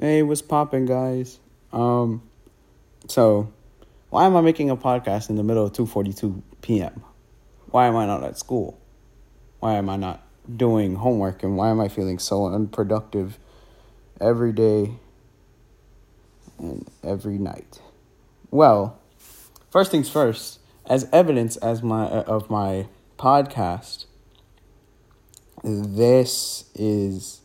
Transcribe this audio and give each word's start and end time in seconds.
Hey, 0.00 0.22
what's 0.22 0.40
popping, 0.40 0.86
guys? 0.86 1.38
Um, 1.74 2.22
so 3.06 3.52
why 4.08 4.24
am 4.24 4.34
I 4.34 4.40
making 4.40 4.70
a 4.70 4.76
podcast 4.76 5.28
in 5.28 5.36
the 5.36 5.42
middle 5.42 5.66
of 5.66 5.74
two 5.74 5.84
forty 5.84 6.14
two 6.14 6.42
p.m.? 6.62 7.04
Why 7.70 7.86
am 7.86 7.96
I 7.96 8.06
not 8.06 8.24
at 8.24 8.38
school? 8.38 8.80
Why 9.58 9.74
am 9.74 9.90
I 9.90 9.96
not 9.96 10.26
doing 10.56 10.94
homework? 10.94 11.42
And 11.42 11.58
why 11.58 11.68
am 11.68 11.82
I 11.82 11.88
feeling 11.88 12.18
so 12.18 12.46
unproductive 12.46 13.38
every 14.22 14.52
day 14.52 14.94
and 16.58 16.88
every 17.04 17.36
night? 17.36 17.82
Well, 18.50 18.98
first 19.70 19.90
things 19.90 20.08
first. 20.08 20.60
As 20.86 21.10
evidence 21.12 21.58
as 21.58 21.82
my 21.82 22.06
of 22.06 22.48
my 22.48 22.86
podcast, 23.18 24.06
this 25.62 26.64
is 26.74 27.39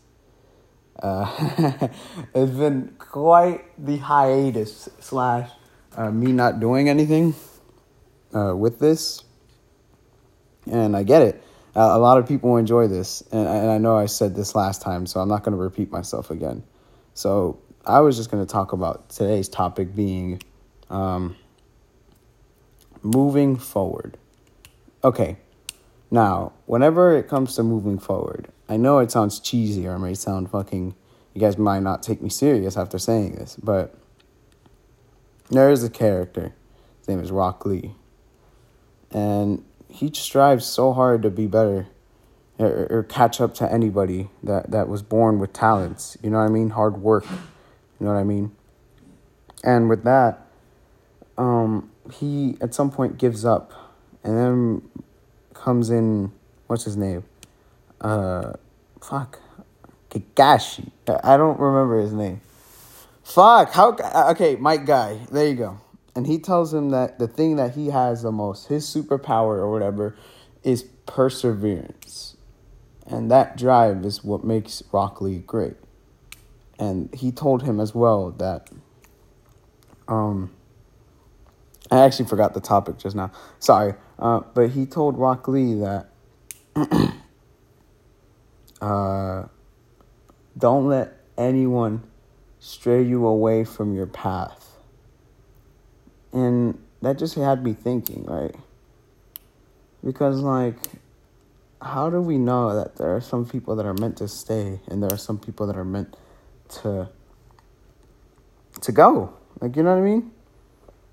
uh, 1.02 1.88
it's 2.34 2.52
been 2.52 2.94
quite 2.98 3.64
the 3.84 3.98
hiatus 3.98 4.88
slash 5.00 5.50
uh, 5.96 6.10
me 6.10 6.32
not 6.32 6.60
doing 6.60 6.88
anything 6.88 7.34
uh, 8.34 8.54
with 8.56 8.78
this, 8.78 9.24
and 10.70 10.96
I 10.96 11.02
get 11.02 11.22
it. 11.22 11.42
A 11.74 11.98
lot 11.98 12.16
of 12.16 12.26
people 12.26 12.56
enjoy 12.56 12.86
this, 12.88 13.22
and, 13.32 13.46
and 13.46 13.70
I 13.70 13.76
know 13.76 13.98
I 13.98 14.06
said 14.06 14.34
this 14.34 14.54
last 14.54 14.80
time, 14.80 15.04
so 15.04 15.20
I'm 15.20 15.28
not 15.28 15.42
going 15.42 15.54
to 15.54 15.62
repeat 15.62 15.90
myself 15.92 16.30
again. 16.30 16.62
So 17.12 17.60
I 17.84 18.00
was 18.00 18.16
just 18.16 18.30
going 18.30 18.44
to 18.44 18.50
talk 18.50 18.72
about 18.72 19.10
today's 19.10 19.48
topic 19.48 19.94
being 19.94 20.40
um, 20.88 21.36
moving 23.02 23.56
forward. 23.56 24.16
Okay, 25.04 25.36
now 26.10 26.52
whenever 26.64 27.16
it 27.16 27.28
comes 27.28 27.54
to 27.56 27.62
moving 27.62 27.98
forward, 27.98 28.48
I 28.68 28.76
know 28.76 28.98
it 28.98 29.10
sounds 29.10 29.38
cheesy 29.38 29.86
or 29.86 29.94
it 29.94 30.00
may 30.00 30.14
sound 30.14 30.50
fucking. 30.50 30.94
You 31.34 31.40
guys 31.40 31.58
might 31.58 31.82
not 31.82 32.02
take 32.02 32.22
me 32.22 32.30
serious 32.30 32.76
after 32.76 32.98
saying 32.98 33.34
this, 33.34 33.56
but 33.62 33.94
there 35.50 35.70
is 35.70 35.84
a 35.84 35.90
character. 35.90 36.54
His 36.98 37.08
name 37.08 37.20
is 37.20 37.30
Rock 37.30 37.66
Lee. 37.66 37.94
And 39.10 39.64
he 39.88 40.10
strives 40.12 40.64
so 40.64 40.92
hard 40.92 41.22
to 41.22 41.30
be 41.30 41.46
better 41.46 41.88
or, 42.58 42.86
or, 42.90 43.02
catch 43.02 43.38
up 43.38 43.54
to 43.54 43.70
anybody 43.70 44.30
that, 44.42 44.70
that 44.70 44.88
was 44.88 45.02
born 45.02 45.38
with 45.38 45.52
talents. 45.52 46.16
You 46.22 46.30
know 46.30 46.38
what 46.38 46.44
I 46.44 46.48
mean? 46.48 46.70
Hard 46.70 46.96
work. 46.96 47.26
You 47.30 48.06
know 48.06 48.12
what 48.14 48.18
I 48.18 48.24
mean? 48.24 48.52
And 49.62 49.90
with 49.90 50.04
that, 50.04 50.46
um, 51.36 51.90
he 52.12 52.56
at 52.62 52.74
some 52.74 52.90
point 52.90 53.18
gives 53.18 53.44
up 53.44 53.72
and 54.24 54.38
then 54.38 54.88
comes 55.52 55.90
in, 55.90 56.32
what's 56.66 56.84
his 56.84 56.96
name? 56.96 57.24
Uh, 58.00 58.52
fuck, 59.02 59.40
Kakashi. 60.10 60.90
I 61.22 61.36
don't 61.36 61.58
remember 61.58 62.00
his 62.00 62.12
name. 62.12 62.40
Fuck, 63.22 63.72
how, 63.72 63.96
okay, 64.30 64.56
Might 64.56 64.86
Guy, 64.86 65.20
there 65.30 65.48
you 65.48 65.54
go. 65.54 65.80
And 66.14 66.26
he 66.26 66.38
tells 66.38 66.72
him 66.72 66.90
that 66.90 67.18
the 67.18 67.28
thing 67.28 67.56
that 67.56 67.74
he 67.74 67.88
has 67.88 68.22
the 68.22 68.32
most, 68.32 68.68
his 68.68 68.86
superpower 68.86 69.58
or 69.58 69.70
whatever, 69.70 70.16
is 70.62 70.84
perseverance. 71.06 72.36
And 73.06 73.30
that 73.30 73.56
drive 73.56 74.04
is 74.04 74.24
what 74.24 74.44
makes 74.44 74.82
Rock 74.92 75.20
Lee 75.20 75.38
great. 75.38 75.74
And 76.78 77.14
he 77.14 77.32
told 77.32 77.62
him 77.62 77.80
as 77.80 77.94
well 77.94 78.30
that, 78.32 78.70
um, 80.08 80.52
I 81.90 81.98
actually 81.98 82.26
forgot 82.26 82.54
the 82.54 82.60
topic 82.60 82.98
just 82.98 83.14
now. 83.14 83.30
Sorry. 83.58 83.94
Uh, 84.18 84.40
but 84.54 84.70
he 84.70 84.86
told 84.86 85.18
Rock 85.18 85.46
Lee 85.48 85.74
that 85.74 86.08
uh, 88.80 89.44
don't 90.56 90.86
let 90.86 91.14
anyone 91.36 92.02
stray 92.58 93.02
you 93.02 93.26
away 93.26 93.64
from 93.64 93.94
your 93.94 94.06
path. 94.06 94.76
And 96.32 96.78
that 97.02 97.18
just 97.18 97.34
had 97.34 97.62
me 97.62 97.72
thinking, 97.72 98.24
right? 98.24 98.54
Because, 100.04 100.40
like, 100.40 100.76
how 101.80 102.10
do 102.10 102.20
we 102.20 102.38
know 102.38 102.74
that 102.74 102.96
there 102.96 103.14
are 103.14 103.20
some 103.20 103.46
people 103.46 103.76
that 103.76 103.86
are 103.86 103.94
meant 103.94 104.16
to 104.18 104.28
stay 104.28 104.80
and 104.88 105.02
there 105.02 105.12
are 105.12 105.18
some 105.18 105.38
people 105.38 105.66
that 105.66 105.76
are 105.76 105.84
meant 105.84 106.16
to 106.82 107.08
to 108.80 108.92
go? 108.92 109.34
Like, 109.60 109.76
you 109.76 109.82
know 109.82 109.94
what 109.94 110.02
I 110.02 110.04
mean? 110.04 110.30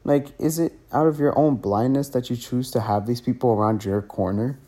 Like, 0.03 0.27
is 0.39 0.59
it 0.59 0.73
out 0.91 1.07
of 1.07 1.19
your 1.19 1.37
own 1.37 1.55
blindness 1.55 2.09
that 2.09 2.29
you 2.29 2.35
choose 2.35 2.71
to 2.71 2.81
have 2.81 3.07
these 3.07 3.21
people 3.21 3.51
around 3.51 3.85
your 3.85 4.01
corner? 4.01 4.59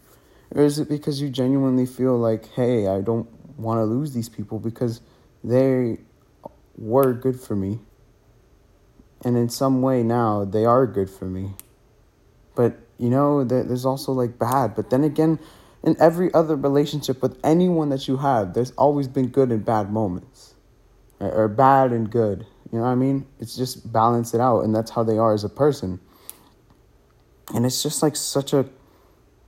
Or 0.52 0.64
is 0.64 0.80
it 0.80 0.90
because 0.90 1.22
you 1.22 1.30
genuinely 1.30 1.86
feel 1.86 2.18
like, 2.18 2.52
hey, 2.54 2.88
I 2.88 3.02
don't 3.02 3.28
want 3.58 3.80
to 3.80 3.84
lose 3.84 4.14
these 4.14 4.30
people 4.30 4.60
because 4.60 5.02
they 5.44 5.98
were 6.78 7.14
good 7.14 7.40
for 7.40 7.56
me. 7.56 7.80
And 9.24 9.38
in 9.38 9.50
some 9.50 9.82
way 9.82 10.04
now, 10.04 10.46
they 10.46 10.66
are 10.66 10.86
good 10.86 11.10
for 11.10 11.26
me. 11.26 11.54
But, 12.56 12.78
you 12.98 13.10
know, 13.10 13.44
there's 13.44 13.86
also 13.86 14.12
like 14.12 14.38
bad. 14.38 14.76
But 14.76 14.92
then 14.92 15.04
again, 15.04 15.40
in 15.84 15.96
every 16.00 16.34
other 16.34 16.56
relationship 16.56 17.22
with 17.22 17.40
anyone 17.44 17.90
that 17.90 18.08
you 18.08 18.18
have, 18.18 18.54
there's 18.54 18.72
always 18.72 19.08
been 19.08 19.28
good 19.28 19.52
and 19.52 19.66
bad 19.66 19.92
moments. 19.92 20.54
Or 21.20 21.48
bad 21.48 21.92
and 21.92 22.10
good. 22.10 22.46
You 22.72 22.80
know 22.80 22.86
what 22.86 22.92
I 22.92 22.96
mean? 22.96 23.26
It's 23.40 23.56
just 23.56 23.92
balance 23.92 24.34
it 24.34 24.42
out. 24.42 24.62
And 24.62 24.76
that's 24.76 24.92
how 24.92 25.04
they 25.04 25.18
are 25.18 25.34
as 25.34 25.44
a 25.44 25.50
person. 25.50 26.00
And 27.54 27.66
it's 27.66 27.82
just 27.82 28.04
like 28.04 28.16
such 28.16 28.54
a 28.54 28.68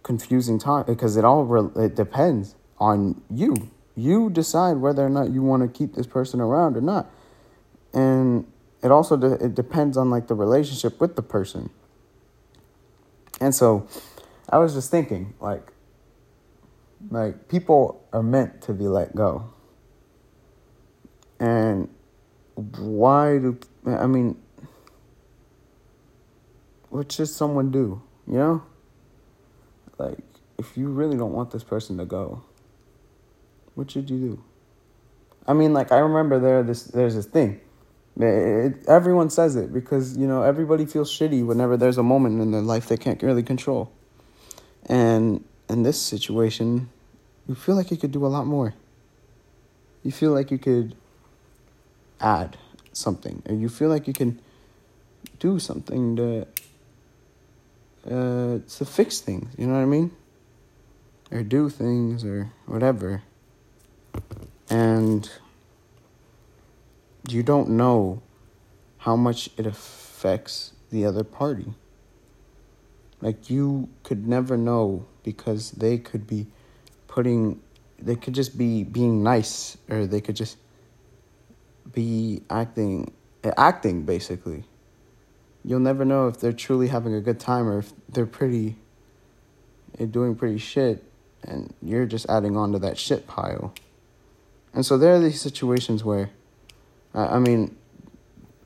confusing 0.08 0.58
time 0.58 0.86
because 0.88 1.18
it 1.18 1.26
all 1.26 1.44
re- 1.44 1.84
it 1.84 1.96
depends 1.96 2.56
on 2.80 3.22
you. 3.30 3.70
You 3.96 4.30
decide 4.30 4.78
whether 4.78 5.06
or 5.06 5.10
not 5.10 5.32
you 5.32 5.44
want 5.44 5.62
to 5.64 5.68
keep 5.68 5.96
this 5.96 6.08
person 6.08 6.40
around 6.40 6.78
or 6.78 6.82
not, 6.82 7.12
and 7.94 8.48
it 8.82 8.90
also 8.90 9.18
de- 9.18 9.44
it 9.46 9.54
depends 9.54 9.98
on 9.98 10.10
like 10.10 10.28
the 10.28 10.34
relationship 10.34 11.02
with 11.02 11.18
the 11.18 11.22
person. 11.22 11.70
And 13.42 13.54
so, 13.54 13.88
I 14.50 14.58
was 14.60 14.74
just 14.74 14.90
thinking 14.90 15.34
like, 15.42 15.74
like 17.12 17.50
people 17.50 18.02
are 18.14 18.24
meant 18.24 18.62
to 18.64 18.74
be 18.74 18.88
let 18.88 19.14
go. 19.14 19.50
And 21.40 21.90
why 22.56 23.40
do 23.40 23.60
I 23.86 24.08
mean? 24.08 24.38
What 26.90 27.12
should 27.12 27.28
someone 27.28 27.70
do? 27.72 28.02
You 28.26 28.34
know 28.34 28.64
like, 29.98 30.18
if 30.58 30.78
you 30.78 30.90
really 30.90 31.18
don't 31.18 31.34
want 31.34 31.52
this 31.52 31.64
person 31.64 31.98
to 31.98 32.06
go, 32.06 32.44
what 33.76 33.92
should 33.92 34.10
you 34.10 34.18
do? 34.18 34.44
I 35.48 35.54
mean, 35.54 35.74
like, 35.74 35.92
I 35.92 36.00
remember 36.00 36.40
there 36.40 36.64
this 36.64 36.84
there's 36.84 37.16
this 37.16 37.26
thing. 37.26 37.62
It, 38.20 38.24
it, 38.24 38.88
everyone 38.88 39.30
says 39.30 39.56
it 39.56 39.72
because 39.72 40.18
you 40.18 40.28
know 40.28 40.42
everybody 40.42 40.86
feels 40.86 41.12
shitty 41.12 41.46
whenever 41.46 41.78
there's 41.78 41.98
a 41.98 42.04
moment 42.04 42.42
in 42.42 42.52
their 42.52 42.62
life 42.62 42.88
they 42.88 42.98
can't 42.98 43.22
really 43.22 43.44
control. 43.44 43.92
And 44.88 45.44
in 45.70 45.84
this 45.84 46.02
situation, 46.02 46.90
you 47.48 47.56
feel 47.56 47.76
like 47.76 47.92
you 47.92 47.98
could 47.98 48.12
do 48.12 48.26
a 48.26 48.28
lot 48.28 48.48
more. 48.48 48.74
You 50.04 50.12
feel 50.12 50.32
like 50.32 50.52
you 50.52 50.58
could 50.58 50.96
add 52.20 52.58
something, 52.94 53.44
or 53.48 53.56
you 53.56 53.70
feel 53.70 53.90
like 53.90 54.08
you 54.08 54.14
can 54.14 54.40
do 55.40 55.60
something 55.60 56.16
to 56.16 56.48
uh, 58.08 58.60
to 58.68 58.86
fix 58.86 59.20
things. 59.20 59.54
You 59.58 59.68
know 59.68 59.74
what 59.74 59.82
I 59.82 59.86
mean? 59.86 60.12
Or 61.32 61.44
do 61.44 61.70
things 61.70 62.24
or 62.24 62.52
whatever. 62.66 63.24
And 64.70 65.30
you 67.28 67.44
don't 67.44 67.70
know 67.70 68.22
how 69.00 69.16
much 69.16 69.50
it 69.58 69.66
affects 69.66 70.74
the 70.90 71.06
other 71.06 71.24
party. 71.24 71.74
Like 73.22 73.50
you 73.50 73.90
could 74.04 74.28
never 74.28 74.58
know 74.58 75.06
because 75.24 75.72
they 75.72 75.98
could 75.98 76.28
be 76.28 76.48
putting 77.08 77.62
they 78.00 78.16
could 78.16 78.36
just 78.36 78.58
be 78.58 78.84
being 78.84 79.24
nice 79.24 79.76
or 79.90 80.06
they 80.06 80.22
could 80.22 80.36
just 80.36 80.58
be 81.92 82.44
acting 82.50 83.12
acting 83.58 84.04
basically 84.04 84.64
you'll 85.68 85.82
never 85.82 86.06
know 86.06 86.30
if 86.30 86.40
they're 86.40 86.54
truly 86.54 86.88
having 86.88 87.14
a 87.14 87.20
good 87.20 87.42
time 87.42 87.68
or 87.68 87.80
if 87.80 87.92
they're 88.08 88.26
pretty 88.26 88.78
doing 90.12 90.34
pretty 90.34 90.58
shit 90.58 91.04
and 91.44 91.74
you're 91.82 92.06
just 92.06 92.26
adding 92.30 92.56
on 92.56 92.72
to 92.72 92.80
that 92.80 92.98
shit 92.98 93.28
pile. 93.28 93.74
And 94.74 94.86
so 94.86 94.98
there 94.98 95.14
are 95.14 95.20
these 95.20 95.42
situations 95.42 96.06
where 96.06 96.30
I 97.14 97.38
mean 97.40 97.76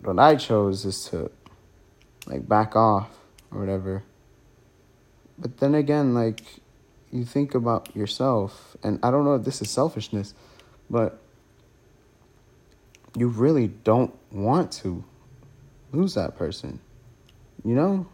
what 0.02 0.20
I 0.20 0.36
chose 0.36 0.86
is 0.86 1.06
to 1.06 1.32
like 2.28 2.48
back 2.48 2.76
off 2.76 3.10
or 3.52 3.60
whatever. 3.60 4.04
But 5.40 5.58
then 5.58 5.74
again, 5.74 6.14
like 6.14 6.42
you 7.12 7.26
think 7.26 7.56
about 7.56 7.96
yourself, 7.96 8.78
and 8.84 9.00
I 9.02 9.10
don't 9.10 9.26
know 9.26 9.36
if 9.36 9.44
this 9.44 9.60
is 9.62 9.72
selfishness, 9.72 10.36
but 10.88 11.20
you 13.18 13.28
really 13.28 13.68
don't 13.68 14.14
want 14.32 14.72
to 14.74 15.04
lose 15.92 16.14
that 16.14 16.38
person. 16.38 16.80
You 17.64 17.76
know, 17.76 18.08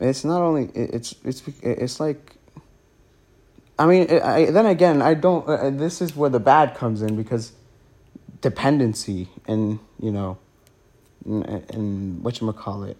it's 0.00 0.24
not 0.24 0.42
only 0.42 0.70
it's 0.74 1.14
it's 1.24 1.42
it's 1.62 2.00
like. 2.00 2.32
I 3.78 3.84
mean, 3.84 4.10
I, 4.10 4.46
then 4.46 4.64
again, 4.64 5.02
I 5.02 5.12
don't. 5.12 5.46
Uh, 5.46 5.68
this 5.68 6.00
is 6.00 6.16
where 6.16 6.30
the 6.30 6.40
bad 6.40 6.74
comes 6.74 7.02
in 7.02 7.14
because 7.14 7.52
dependency 8.40 9.28
and 9.46 9.78
you 10.00 10.12
know 10.12 10.38
and, 11.24 11.70
and 11.70 12.22
what 12.22 12.40
you 12.40 12.52
call 12.52 12.84
it 12.84 12.96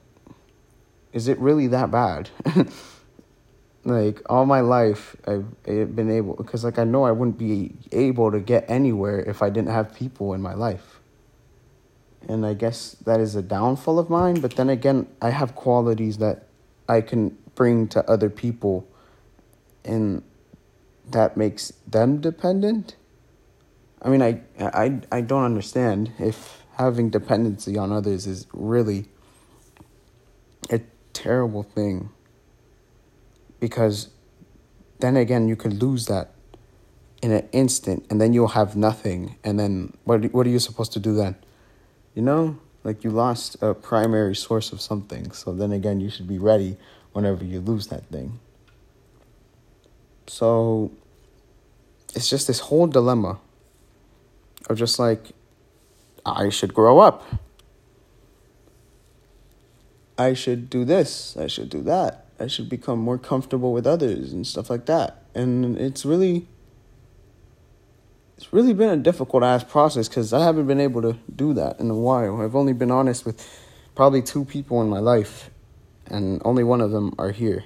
is 1.13 1.29
it 1.29 1.39
really 1.39 1.67
that 1.69 1.91
bad 1.91 2.29
like 3.85 4.21
all 4.29 4.47
my 4.47 4.61
life 4.61 5.15
I've, 5.27 5.47
I've 5.67 5.95
been 5.95 6.11
able 6.11 6.35
because 6.35 6.65
like 6.65 6.79
i 6.79 6.85
know 6.85 7.05
i 7.05 7.13
wouldn't 7.13 7.39
be 7.39 7.75
able 7.93 8.33
to 8.33 8.41
get 8.41 8.65
anywhere 8.69 9.21
if 9.21 9.43
i 9.43 9.51
didn't 9.51 9.71
have 9.71 9.95
people 9.95 10.35
in 10.35 10.43
my 10.43 10.55
life 10.55 10.96
and 12.29 12.45
i 12.45 12.55
guess 12.55 12.93
that 13.05 13.21
is 13.21 13.35
a 13.35 13.43
downfall 13.43 13.99
of 13.99 14.11
mine 14.11 14.41
but 14.41 14.57
then 14.57 14.69
again 14.69 15.07
i 15.23 15.31
have 15.31 15.55
qualities 15.55 16.19
that 16.19 16.47
i 16.89 17.01
can 17.01 17.37
bring 17.55 17.89
to 17.89 18.09
other 18.09 18.31
people 18.31 18.87
and 19.85 20.23
that 21.09 21.37
makes 21.37 21.73
them 21.87 22.21
dependent. 22.21 22.97
I 24.03 24.09
mean 24.09 24.23
i 24.23 24.41
i, 24.61 25.01
I 25.11 25.21
don't 25.21 25.45
understand 25.45 26.13
if 26.19 26.63
having 26.77 27.11
dependency 27.11 27.79
on 27.79 27.91
others 27.93 28.27
is 28.27 28.47
really 28.53 29.09
a 30.71 30.81
terrible 31.13 31.63
thing 31.63 32.11
because 33.59 34.09
then 35.01 35.17
again 35.17 35.49
you 35.49 35.57
could 35.57 35.83
lose 35.83 36.07
that 36.07 36.33
in 37.23 37.33
an 37.33 37.49
instant 37.53 38.05
and 38.11 38.21
then 38.21 38.33
you'll 38.33 38.49
have 38.49 38.77
nothing 38.77 39.37
and 39.43 39.59
then 39.59 39.93
what 40.05 40.33
what 40.33 40.47
are 40.47 40.51
you 40.51 40.59
supposed 40.59 40.93
to 40.93 41.01
do 41.01 41.15
then 41.15 41.35
you 42.17 42.23
know? 42.23 42.59
Like 42.83 43.05
you 43.05 43.11
lost 43.11 43.57
a 43.63 43.75
primary 43.75 44.35
source 44.35 44.73
of 44.73 44.81
something 44.81 45.31
so 45.33 45.53
then 45.53 45.71
again 45.73 46.01
you 46.01 46.09
should 46.09 46.27
be 46.27 46.39
ready 46.39 46.77
whenever 47.13 47.45
you 47.45 47.61
lose 47.61 47.89
that 47.89 48.07
thing. 48.07 48.41
So 50.27 50.93
it's 52.15 52.29
just 52.29 52.47
this 52.47 52.61
whole 52.61 52.87
dilemma 52.87 53.39
of 54.69 54.79
just 54.79 54.99
like 54.99 55.33
I 56.25 56.49
should 56.49 56.75
grow 56.75 56.99
up. 56.99 57.25
I 60.19 60.33
should 60.33 60.71
do 60.71 60.85
this. 60.85 61.37
I 61.37 61.47
should 61.47 61.69
do 61.69 61.83
that. 61.83 62.27
I 62.39 62.47
should 62.47 62.69
become 62.69 62.99
more 62.99 63.19
comfortable 63.19 63.73
with 63.73 63.87
others 63.87 64.33
and 64.33 64.47
stuff 64.47 64.71
like 64.71 64.87
that. 64.87 65.25
And 65.35 65.77
it's 65.77 66.07
really 66.07 66.47
it's 68.37 68.53
really 68.53 68.75
been 68.75 68.91
a 68.91 68.97
difficult 68.97 69.43
ass 69.43 69.65
process 69.65 70.09
because 70.09 70.33
I 70.33 70.45
haven't 70.45 70.67
been 70.67 70.81
able 70.81 71.03
to 71.03 71.19
do 71.35 71.55
that 71.55 71.81
in 71.81 71.91
a 71.91 71.95
while. 71.95 72.41
I've 72.41 72.55
only 72.55 72.73
been 72.73 72.91
honest 72.91 73.25
with 73.25 73.47
probably 73.95 74.23
two 74.23 74.45
people 74.45 74.83
in 74.83 74.89
my 74.89 74.99
life, 74.99 75.51
and 76.07 76.41
only 76.45 76.63
one 76.63 76.81
of 76.81 76.91
them 76.91 77.15
are 77.19 77.31
here. 77.31 77.65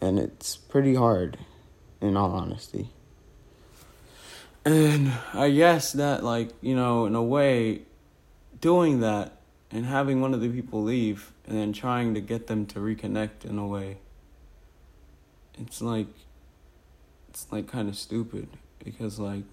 And 0.00 0.18
it's 0.18 0.56
pretty 0.56 0.94
hard, 0.94 1.38
in 2.00 2.16
all 2.16 2.32
honesty. 2.32 2.90
And 4.64 5.12
I 5.32 5.50
guess 5.50 5.92
that, 5.92 6.24
like, 6.24 6.50
you 6.60 6.74
know, 6.74 7.06
in 7.06 7.14
a 7.14 7.22
way, 7.22 7.82
doing 8.60 9.00
that 9.00 9.40
and 9.70 9.86
having 9.86 10.20
one 10.20 10.34
of 10.34 10.40
the 10.40 10.48
people 10.48 10.82
leave 10.82 11.32
and 11.46 11.56
then 11.56 11.72
trying 11.72 12.14
to 12.14 12.20
get 12.20 12.46
them 12.46 12.66
to 12.66 12.78
reconnect 12.78 13.44
in 13.44 13.58
a 13.58 13.66
way 13.66 13.98
it's 15.58 15.80
like 15.80 16.08
it's 17.28 17.50
like 17.50 17.66
kind 17.66 17.88
of 17.88 17.96
stupid 17.96 18.48
because 18.84 19.18
like 19.18 19.44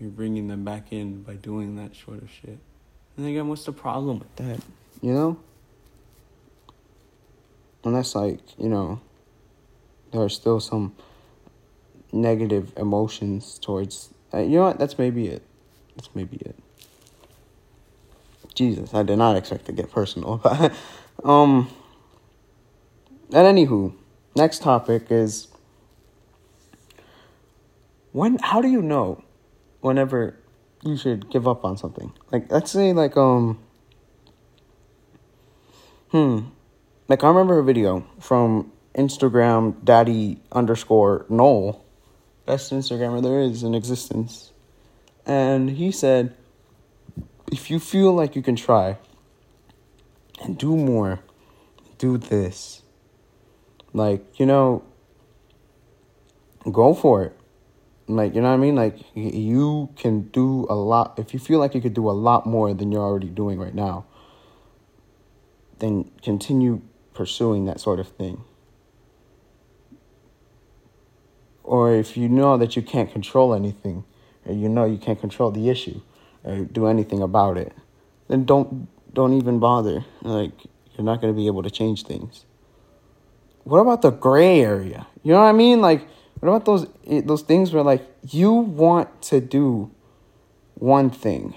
you're 0.00 0.10
bringing 0.10 0.48
them 0.48 0.64
back 0.64 0.92
in 0.92 1.22
by 1.22 1.34
doing 1.34 1.76
that 1.76 1.94
sort 1.96 2.22
of 2.22 2.30
shit. 2.30 2.58
And 3.16 3.26
again 3.26 3.48
what's 3.48 3.64
the 3.64 3.72
problem 3.72 4.20
with 4.20 4.36
that? 4.36 4.60
You 5.00 5.12
know? 5.12 5.38
Unless 7.84 8.14
like 8.14 8.40
you 8.58 8.68
know 8.68 9.00
there 10.12 10.22
are 10.22 10.28
still 10.28 10.60
some 10.60 10.94
negative 12.12 12.72
emotions 12.76 13.58
towards 13.58 14.10
uh, 14.32 14.38
you 14.38 14.56
know 14.56 14.62
what? 14.62 14.78
That's 14.78 14.98
maybe 14.98 15.28
it. 15.28 15.42
That's 15.96 16.08
maybe 16.14 16.36
it. 16.38 16.56
Jesus, 18.54 18.94
I 18.94 19.02
did 19.02 19.16
not 19.16 19.36
expect 19.36 19.66
to 19.66 19.72
get 19.72 19.90
personal. 19.90 20.40
um, 21.24 21.68
and 23.32 23.56
anywho, 23.56 23.94
next 24.36 24.62
topic 24.62 25.06
is 25.10 25.48
when. 28.14 28.38
How 28.38 28.62
do 28.62 28.68
you 28.68 28.80
know 28.80 29.22
whenever 29.80 30.38
you 30.82 30.96
should 30.96 31.28
give 31.28 31.46
up 31.46 31.64
on 31.64 31.76
something? 31.76 32.12
Like, 32.30 32.50
let's 32.50 32.70
say, 32.70 32.92
like, 32.92 33.16
um, 33.16 33.58
hmm, 36.10 36.46
like 37.08 37.24
I 37.24 37.28
remember 37.28 37.58
a 37.58 37.64
video 37.64 38.06
from 38.20 38.72
Instagram 38.94 39.84
Daddy 39.84 40.40
underscore 40.52 41.26
Noel, 41.28 41.84
best 42.46 42.72
Instagrammer 42.72 43.22
there 43.22 43.40
is 43.40 43.62
in 43.64 43.74
existence, 43.74 44.52
and 45.26 45.70
he 45.70 45.90
said 45.90 46.34
if 47.52 47.70
you 47.70 47.78
feel 47.78 48.12
like 48.12 48.36
you 48.36 48.42
can 48.42 48.56
try 48.56 48.96
and 50.42 50.56
do 50.56 50.76
more, 50.76 51.20
do 51.98 52.18
this. 52.18 52.82
Like, 53.92 54.24
you 54.40 54.46
know, 54.46 54.82
go 56.70 56.94
for 56.94 57.22
it. 57.24 57.36
Like, 58.06 58.34
you 58.34 58.42
know 58.42 58.48
what 58.48 58.54
I 58.54 58.58
mean? 58.58 58.74
Like, 58.74 58.98
you 59.14 59.88
can 59.96 60.28
do 60.28 60.66
a 60.68 60.74
lot. 60.74 61.18
If 61.18 61.32
you 61.32 61.40
feel 61.40 61.58
like 61.58 61.74
you 61.74 61.80
could 61.80 61.94
do 61.94 62.10
a 62.10 62.12
lot 62.12 62.46
more 62.46 62.74
than 62.74 62.92
you're 62.92 63.02
already 63.02 63.28
doing 63.28 63.58
right 63.58 63.74
now, 63.74 64.04
then 65.78 66.10
continue 66.22 66.82
pursuing 67.14 67.64
that 67.64 67.80
sort 67.80 68.00
of 68.00 68.08
thing. 68.08 68.44
Or 71.62 71.94
if 71.94 72.16
you 72.16 72.28
know 72.28 72.58
that 72.58 72.76
you 72.76 72.82
can't 72.82 73.10
control 73.10 73.54
anything, 73.54 74.04
or 74.44 74.52
you 74.52 74.68
know 74.68 74.84
you 74.84 74.98
can't 74.98 75.18
control 75.18 75.50
the 75.50 75.70
issue, 75.70 76.02
or 76.44 76.64
do 76.64 76.86
anything 76.86 77.22
about 77.22 77.56
it, 77.56 77.72
then 78.28 78.44
don't 78.44 78.88
don't 79.14 79.32
even 79.32 79.58
bother. 79.58 80.04
Like 80.20 80.52
you're 80.94 81.04
not 81.04 81.22
going 81.22 81.32
to 81.32 81.36
be 81.36 81.46
able 81.46 81.62
to 81.62 81.70
change 81.70 82.04
things. 82.04 82.44
What 83.62 83.78
about 83.78 84.02
the 84.02 84.10
gray 84.10 84.60
area? 84.60 85.06
You 85.22 85.32
know 85.32 85.40
what 85.40 85.48
I 85.48 85.52
mean? 85.52 85.80
Like 85.80 86.06
what 86.44 86.56
about 86.56 86.64
those 86.66 86.86
eh, 87.06 87.22
those 87.24 87.40
things 87.40 87.72
where 87.72 87.82
like 87.82 88.06
you 88.28 88.52
want 88.52 89.22
to 89.22 89.40
do 89.40 89.90
one 90.74 91.08
thing 91.08 91.54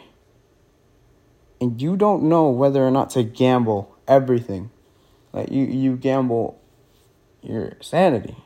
and 1.59 1.81
you 1.81 1.97
don't 1.97 2.23
know 2.23 2.49
whether 2.49 2.87
or 2.87 2.91
not 2.91 3.09
to 3.09 3.23
gamble 3.23 3.97
everything. 4.07 4.69
Like 5.33 5.51
you 5.51 5.65
you 5.65 5.97
gamble 5.97 6.61
your 7.41 7.73
sanity 7.81 8.37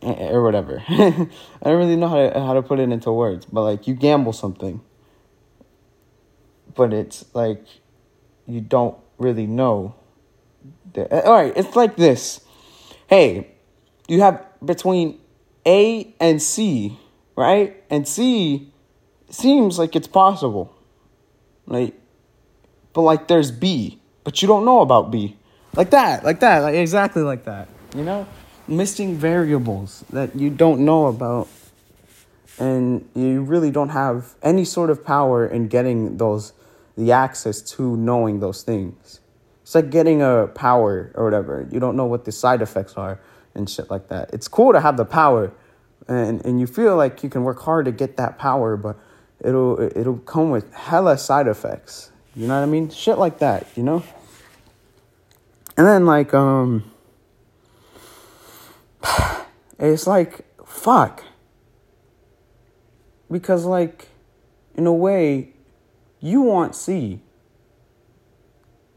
or 0.00 0.44
whatever. 0.44 0.84
I 0.88 1.28
don't 1.64 1.78
really 1.78 1.96
know 1.96 2.08
how 2.08 2.28
to 2.28 2.40
how 2.40 2.54
to 2.54 2.62
put 2.62 2.78
it 2.78 2.90
into 2.90 3.10
words, 3.10 3.46
but 3.46 3.62
like 3.62 3.88
you 3.88 3.94
gamble 3.94 4.32
something, 4.32 4.80
but 6.76 6.92
it's 6.92 7.24
like 7.34 7.64
you 8.46 8.60
don't 8.60 8.96
really 9.18 9.48
know. 9.48 9.96
That, 10.92 11.12
all 11.24 11.34
right, 11.34 11.52
it's 11.56 11.74
like 11.74 11.96
this. 11.96 12.40
Hey, 13.08 13.53
you 14.08 14.20
have 14.20 14.44
between 14.64 15.20
A 15.66 16.14
and 16.20 16.40
C, 16.40 16.98
right? 17.36 17.82
And 17.90 18.06
C 18.06 18.72
seems 19.30 19.78
like 19.78 19.96
it's 19.96 20.08
possible, 20.08 20.74
like, 21.66 21.94
but 22.92 23.02
like 23.02 23.28
there's 23.28 23.50
B, 23.50 24.00
but 24.22 24.42
you 24.42 24.48
don't 24.48 24.64
know 24.64 24.80
about 24.80 25.10
B, 25.10 25.36
like 25.74 25.90
that, 25.90 26.24
like 26.24 26.40
that, 26.40 26.60
like 26.60 26.74
exactly 26.74 27.22
like 27.22 27.44
that, 27.44 27.68
you 27.96 28.04
know? 28.04 28.26
Missing 28.66 29.16
variables 29.16 30.04
that 30.10 30.34
you 30.34 30.48
don't 30.48 30.84
know 30.86 31.06
about 31.06 31.48
and 32.58 33.08
you 33.14 33.42
really 33.42 33.70
don't 33.70 33.90
have 33.90 34.34
any 34.42 34.64
sort 34.64 34.90
of 34.90 35.04
power 35.04 35.46
in 35.46 35.68
getting 35.68 36.16
those 36.16 36.52
the 36.96 37.10
access 37.10 37.60
to 37.60 37.96
knowing 37.96 38.38
those 38.38 38.62
things. 38.62 39.20
It's 39.62 39.74
like 39.74 39.90
getting 39.90 40.22
a 40.22 40.46
power 40.54 41.10
or 41.14 41.24
whatever. 41.24 41.66
You 41.70 41.80
don't 41.80 41.96
know 41.96 42.04
what 42.04 42.24
the 42.24 42.32
side 42.32 42.62
effects 42.62 42.94
are 42.94 43.18
and 43.54 43.68
shit 43.68 43.90
like 43.90 44.08
that 44.08 44.30
it's 44.32 44.48
cool 44.48 44.72
to 44.72 44.80
have 44.80 44.96
the 44.96 45.04
power 45.04 45.52
and 46.08 46.44
and 46.44 46.60
you 46.60 46.66
feel 46.66 46.96
like 46.96 47.22
you 47.22 47.30
can 47.30 47.44
work 47.44 47.60
hard 47.62 47.84
to 47.84 47.92
get 47.92 48.16
that 48.16 48.38
power 48.38 48.76
but 48.76 48.98
it'll 49.40 49.80
it'll 49.96 50.18
come 50.18 50.50
with 50.50 50.72
hella 50.74 51.16
side 51.16 51.46
effects 51.46 52.10
you 52.34 52.46
know 52.46 52.54
what 52.54 52.62
i 52.62 52.66
mean 52.66 52.88
shit 52.90 53.18
like 53.18 53.38
that 53.38 53.66
you 53.76 53.82
know 53.82 54.02
and 55.76 55.86
then 55.86 56.06
like 56.06 56.32
um 56.34 56.84
it's 59.78 60.06
like, 60.06 60.44
fuck. 60.66 61.22
Because, 63.30 63.64
like, 63.64 64.08
in 64.74 64.86
a 64.86 64.92
way, 64.92 65.52
you 66.20 66.42
want 66.42 66.74
C. 66.74 67.20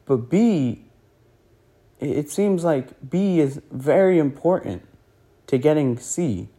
But 0.06 0.30
B, 0.30 0.86
it 2.00 2.30
seems 2.30 2.64
like 2.64 3.10
B 3.10 3.40
is 3.40 3.62
very 3.72 4.20
important 4.20 4.88
to 5.48 5.58
getting 5.58 5.98
C. 5.98 6.50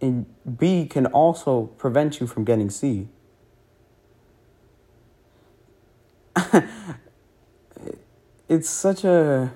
And 0.00 0.26
B 0.58 0.86
can 0.86 1.06
also 1.06 1.66
prevent 1.78 2.20
you 2.20 2.26
from 2.26 2.44
getting 2.44 2.68
C. 2.68 3.08
it's 8.48 8.68
such 8.68 9.04
a 9.04 9.52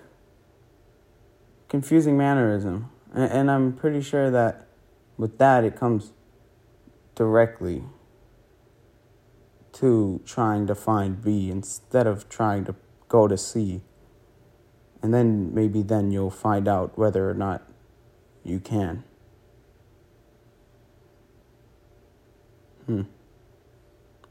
confusing 1.69 2.17
mannerism. 2.17 2.91
And, 3.15 3.50
I'm 3.50 3.73
pretty 3.73 4.00
sure 4.03 4.31
that 4.31 4.69
with 5.17 5.38
that, 5.38 5.65
it 5.65 5.77
comes 5.77 6.12
directly 7.15 7.85
to 9.73 10.21
trying 10.25 10.67
to 10.67 10.75
find 10.75 11.23
B 11.23 11.50
instead 11.50 12.07
of 12.07 12.29
trying 12.29 12.65
to 12.67 12.75
go 13.09 13.27
to 13.27 13.37
C. 13.37 13.83
And 15.02 15.14
then 15.14 15.55
maybe 15.55 15.83
then 15.83 16.11
you'll 16.11 16.31
find 16.31 16.67
out 16.67 16.99
whether 16.99 17.28
or 17.28 17.35
not 17.35 17.62
you 18.43 18.59
can. 18.59 19.05
Hmm. 22.87 23.02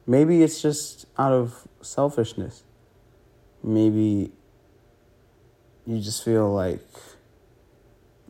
Maybe 0.06 0.42
it's 0.42 0.62
just 0.62 1.06
out 1.18 1.32
of 1.32 1.68
selfishness. 1.82 2.64
Maybe 3.64 4.32
you 5.86 6.02
just 6.02 6.24
feel 6.24 6.52
like, 6.52 6.86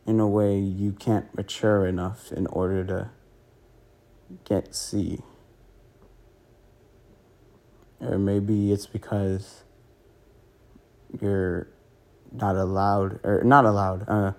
in 0.06 0.20
a 0.20 0.28
way, 0.28 0.58
you 0.60 0.92
can't 0.92 1.34
mature 1.36 1.86
enough 1.88 2.32
in 2.32 2.48
order 2.48 2.84
to 2.86 3.10
get 4.44 4.76
C. 4.76 5.22
Or 8.00 8.18
maybe 8.18 8.72
it's 8.72 8.86
because 8.86 9.64
you're 11.22 11.68
not 12.38 12.56
allowed, 12.56 13.20
or 13.24 13.44
not 13.44 13.66
allowed, 13.66 14.08
uh, 14.08 14.32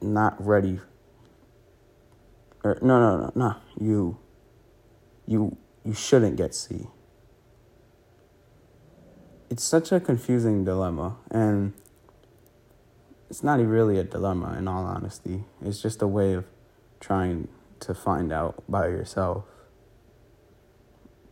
not 0.00 0.34
ready. 0.44 0.80
Or 2.62 2.78
no, 2.82 2.98
no, 3.00 3.16
no, 3.16 3.32
no. 3.34 3.56
You 3.78 4.18
you 5.26 5.56
you 5.84 5.94
shouldn't 5.94 6.36
get 6.36 6.54
C. 6.54 6.86
It's 9.48 9.64
such 9.64 9.90
a 9.90 9.98
confusing 9.98 10.64
dilemma 10.64 11.16
and 11.30 11.72
it's 13.28 13.42
not 13.42 13.60
really 13.60 13.98
a 13.98 14.04
dilemma 14.04 14.56
in 14.58 14.68
all 14.68 14.84
honesty. 14.84 15.44
It's 15.62 15.80
just 15.80 16.02
a 16.02 16.06
way 16.06 16.34
of 16.34 16.44
trying 16.98 17.48
to 17.80 17.94
find 17.94 18.32
out 18.32 18.62
by 18.68 18.88
yourself. 18.88 19.44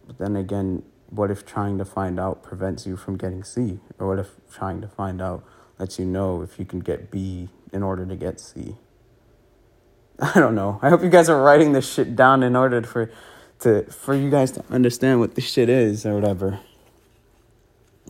But 0.07 0.19
then 0.19 0.37
again, 0.37 0.85
what 1.11 1.31
if 1.31 1.47
trying 1.47 1.79
to 1.79 1.85
find 1.85 2.21
out 2.21 2.43
prevents 2.43 2.87
you 2.87 2.97
from 2.97 3.17
getting 3.17 3.43
C? 3.43 3.81
Or 3.99 4.09
what 4.09 4.19
if 4.19 4.33
trying 4.53 4.81
to 4.81 4.89
find 4.89 5.23
out 5.23 5.45
lets 5.79 5.99
you 5.99 6.05
know 6.05 6.43
if 6.43 6.59
you 6.59 6.65
can 6.65 6.81
get 6.81 7.11
B 7.11 7.49
in 7.73 7.83
order 7.83 8.05
to 8.05 8.17
get 8.17 8.41
C? 8.41 8.77
I 10.21 10.39
don't 10.39 10.55
know. 10.55 10.79
I 10.83 10.89
hope 10.91 11.03
you 11.03 11.09
guys 11.09 11.29
are 11.29 11.41
writing 11.41 11.73
this 11.73 11.91
shit 11.91 12.17
down 12.17 12.43
in 12.43 12.57
order 12.57 12.83
for 12.83 13.11
to 13.61 13.85
for 13.85 14.15
you 14.15 14.31
guys 14.31 14.53
to 14.53 14.65
understand 14.71 15.21
what 15.21 15.35
this 15.35 15.51
shit 15.51 15.69
is 15.69 16.05
or 16.05 16.15
whatever. 16.15 16.61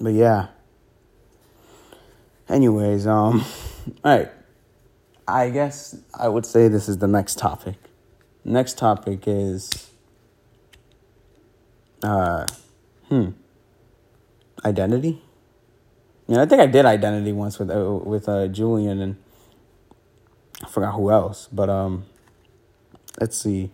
But 0.01 0.15
yeah. 0.15 0.49
Anyways, 2.49 3.07
um 3.07 3.45
all 4.05 4.19
right. 4.19 4.31
I 5.27 5.51
guess 5.51 5.97
I 6.15 6.29
would 6.29 6.47
say 6.47 6.69
this 6.69 6.89
is 6.89 6.99
the 6.99 7.07
next 7.07 7.39
topic. 7.39 7.77
Next 8.45 8.79
topic 8.79 9.25
is 9.27 9.91
uh 12.03 12.47
hmm 13.09 13.31
identity. 14.65 15.23
Yeah, 16.27 16.43
I 16.43 16.47
think 16.47 16.61
I 16.61 16.67
did 16.67 16.85
identity 16.85 17.33
once 17.33 17.59
with 17.59 17.71
uh, 17.71 18.01
with 18.05 18.29
uh, 18.29 18.49
Julian 18.49 19.01
and 19.01 19.17
I 20.63 20.69
forgot 20.69 20.95
who 20.95 21.11
else, 21.11 21.49
but 21.53 21.71
um 21.71 22.05
let's 23.21 23.37
see. 23.37 23.71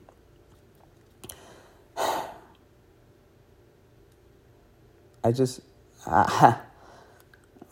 I 5.25 5.33
just, 5.33 5.61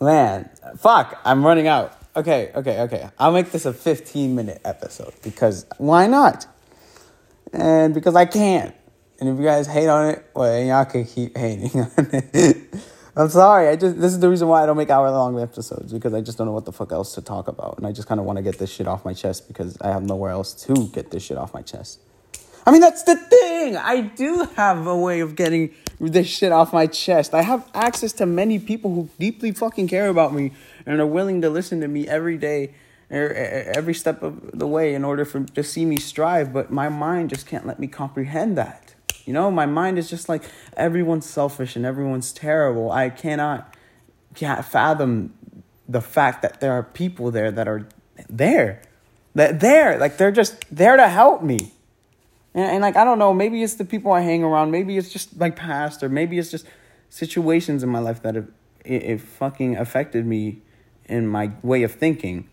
man, 0.01 0.49
fuck, 0.77 1.21
I'm 1.23 1.45
running 1.45 1.67
out. 1.67 1.99
Okay, 2.15 2.51
okay, 2.55 2.81
okay. 2.81 3.09
I'll 3.19 3.31
make 3.31 3.51
this 3.51 3.65
a 3.65 3.73
15 3.73 4.35
minute 4.35 4.61
episode 4.65 5.13
because 5.23 5.65
why 5.77 6.07
not? 6.07 6.45
And 7.51 7.93
because 7.93 8.15
I 8.15 8.25
can. 8.25 8.73
And 9.23 9.31
if 9.31 9.39
you 9.39 9.45
guys 9.45 9.67
hate 9.67 9.87
on 9.87 10.09
it, 10.09 10.25
well, 10.35 10.61
y'all 10.61 10.83
can 10.83 11.05
keep 11.05 11.37
hating 11.37 11.79
on 11.79 12.09
it. 12.11 12.59
I'm 13.15 13.29
sorry. 13.29 13.69
I 13.69 13.77
just 13.77 13.97
this 13.97 14.11
is 14.11 14.19
the 14.19 14.29
reason 14.29 14.49
why 14.49 14.61
I 14.61 14.65
don't 14.65 14.75
make 14.75 14.89
hour 14.89 15.09
long 15.09 15.39
episodes 15.39 15.93
because 15.93 16.13
I 16.13 16.19
just 16.19 16.37
don't 16.37 16.45
know 16.45 16.51
what 16.51 16.65
the 16.65 16.73
fuck 16.73 16.91
else 16.91 17.15
to 17.15 17.21
talk 17.21 17.47
about, 17.47 17.77
and 17.77 17.87
I 17.87 17.93
just 17.93 18.05
kind 18.05 18.19
of 18.19 18.25
want 18.25 18.35
to 18.35 18.43
get 18.43 18.57
this 18.57 18.69
shit 18.69 18.85
off 18.85 19.05
my 19.05 19.13
chest 19.13 19.47
because 19.47 19.77
I 19.79 19.91
have 19.91 20.03
nowhere 20.03 20.31
else 20.31 20.53
to 20.65 20.89
get 20.89 21.09
this 21.09 21.23
shit 21.23 21.37
off 21.37 21.53
my 21.53 21.61
chest. 21.61 22.01
I 22.65 22.71
mean, 22.71 22.81
that's 22.81 23.03
the 23.03 23.15
thing. 23.15 23.77
I 23.77 24.01
do 24.01 24.45
have 24.57 24.87
a 24.87 24.97
way 24.97 25.21
of 25.21 25.37
getting 25.37 25.73
this 26.01 26.27
shit 26.27 26.51
off 26.51 26.73
my 26.73 26.87
chest. 26.87 27.33
I 27.33 27.43
have 27.43 27.65
access 27.73 28.11
to 28.13 28.25
many 28.25 28.59
people 28.59 28.93
who 28.93 29.09
deeply 29.19 29.53
fucking 29.53 29.87
care 29.87 30.09
about 30.09 30.33
me 30.33 30.51
and 30.85 30.99
are 30.99 31.07
willing 31.07 31.39
to 31.43 31.49
listen 31.49 31.79
to 31.79 31.87
me 31.87 32.09
every 32.09 32.37
day, 32.37 32.73
er, 33.09 33.31
every 33.73 33.93
step 33.93 34.21
of 34.21 34.59
the 34.59 34.67
way 34.67 34.93
in 34.93 35.05
order 35.05 35.23
for 35.23 35.45
to 35.45 35.63
see 35.63 35.85
me 35.85 35.95
strive. 35.95 36.51
But 36.51 36.73
my 36.73 36.89
mind 36.89 37.29
just 37.29 37.47
can't 37.47 37.65
let 37.65 37.79
me 37.79 37.87
comprehend 37.87 38.57
that. 38.57 38.92
You 39.25 39.33
know, 39.33 39.49
my 39.49 39.65
mind 39.65 39.97
is 39.97 40.09
just 40.09 40.27
like 40.27 40.43
everyone's 40.75 41.25
selfish 41.25 41.75
and 41.75 41.85
everyone's 41.85 42.33
terrible. 42.33 42.91
I 42.91 43.09
cannot 43.09 43.75
can't 44.35 44.65
fathom 44.65 45.33
the 45.87 46.01
fact 46.01 46.41
that 46.41 46.59
there 46.59 46.71
are 46.71 46.83
people 46.83 47.31
there 47.31 47.51
that 47.51 47.67
are 47.67 47.87
there, 48.29 48.81
that 49.35 49.59
there, 49.59 49.97
like 49.99 50.17
they're 50.17 50.31
just 50.31 50.65
there 50.75 50.97
to 50.97 51.07
help 51.07 51.43
me. 51.43 51.73
And, 52.53 52.65
and 52.65 52.81
like, 52.81 52.95
I 52.95 53.03
don't 53.03 53.19
know, 53.19 53.33
maybe 53.33 53.63
it's 53.63 53.75
the 53.75 53.85
people 53.85 54.11
I 54.11 54.21
hang 54.21 54.43
around. 54.43 54.71
Maybe 54.71 54.97
it's 54.97 55.11
just 55.11 55.37
my 55.37 55.49
past, 55.49 56.03
or 56.03 56.09
maybe 56.09 56.37
it's 56.37 56.51
just 56.51 56.65
situations 57.09 57.83
in 57.83 57.89
my 57.89 57.99
life 57.99 58.21
that 58.23 58.35
have 58.35 58.47
it, 58.83 59.03
it 59.03 59.21
fucking 59.21 59.77
affected 59.77 60.25
me 60.25 60.61
in 61.05 61.27
my 61.27 61.51
way 61.61 61.83
of 61.83 61.93
thinking. 61.93 62.49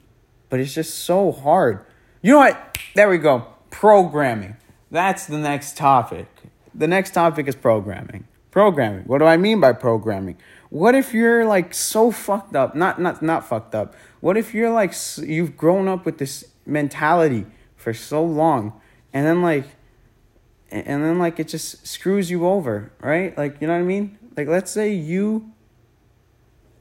But 0.48 0.60
it's 0.60 0.74
just 0.74 1.00
so 1.00 1.32
hard. 1.32 1.84
You 2.22 2.32
know 2.32 2.38
what? 2.38 2.78
There 2.94 3.08
we 3.08 3.18
go. 3.18 3.46
Programming. 3.70 4.56
That's 4.90 5.26
the 5.26 5.38
next 5.38 5.76
topic. 5.76 6.26
The 6.74 6.86
next 6.86 7.12
topic 7.12 7.48
is 7.48 7.54
programming. 7.54 8.26
Programming. 8.50 9.04
What 9.04 9.18
do 9.18 9.24
I 9.24 9.36
mean 9.36 9.60
by 9.60 9.72
programming? 9.72 10.36
What 10.70 10.94
if 10.94 11.14
you're 11.14 11.44
like 11.44 11.74
so 11.74 12.10
fucked 12.10 12.56
up? 12.56 12.74
Not 12.74 13.00
not 13.00 13.22
not 13.22 13.48
fucked 13.48 13.74
up. 13.74 13.94
What 14.20 14.36
if 14.36 14.54
you're 14.54 14.70
like 14.70 14.94
you've 15.18 15.56
grown 15.56 15.88
up 15.88 16.04
with 16.04 16.18
this 16.18 16.44
mentality 16.66 17.46
for 17.76 17.94
so 17.94 18.24
long 18.24 18.80
and 19.12 19.26
then 19.26 19.42
like 19.42 19.64
and 20.70 21.02
then 21.02 21.18
like 21.18 21.40
it 21.40 21.48
just 21.48 21.86
screws 21.86 22.30
you 22.30 22.46
over, 22.46 22.92
right? 23.00 23.36
Like, 23.36 23.60
you 23.60 23.66
know 23.66 23.72
what 23.72 23.80
I 23.80 23.84
mean? 23.84 24.18
Like 24.36 24.48
let's 24.48 24.70
say 24.70 24.92
you 24.92 25.52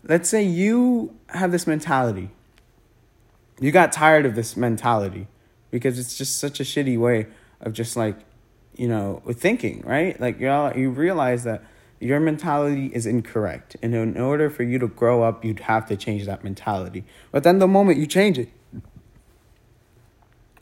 let's 0.03 0.29
say 0.29 0.43
you 0.43 1.15
have 1.29 1.51
this 1.51 1.67
mentality. 1.67 2.29
You 3.59 3.71
got 3.71 3.91
tired 3.91 4.25
of 4.25 4.35
this 4.35 4.55
mentality 4.55 5.27
because 5.71 5.99
it's 5.99 6.17
just 6.17 6.37
such 6.37 6.59
a 6.59 6.63
shitty 6.63 6.97
way 6.97 7.27
of 7.59 7.73
just 7.73 7.97
like, 7.97 8.17
you 8.79 8.87
know, 8.87 9.21
thinking, 9.33 9.81
right? 9.85 10.19
Like 10.19 10.39
you 10.39 10.49
all 10.49 10.75
you 10.75 10.89
realize 10.89 11.43
that 11.43 11.63
your 11.99 12.21
mentality 12.21 12.85
is 12.93 13.05
incorrect. 13.05 13.75
And 13.81 13.93
in 13.93 14.17
order 14.17 14.49
for 14.49 14.63
you 14.63 14.79
to 14.79 14.87
grow 14.87 15.21
up, 15.21 15.43
you'd 15.43 15.59
have 15.61 15.85
to 15.89 15.97
change 15.97 16.25
that 16.25 16.45
mentality. 16.45 17.03
But 17.31 17.43
then 17.43 17.59
the 17.59 17.67
moment 17.67 17.99
you 17.99 18.07
change 18.07 18.39
it, 18.39 18.47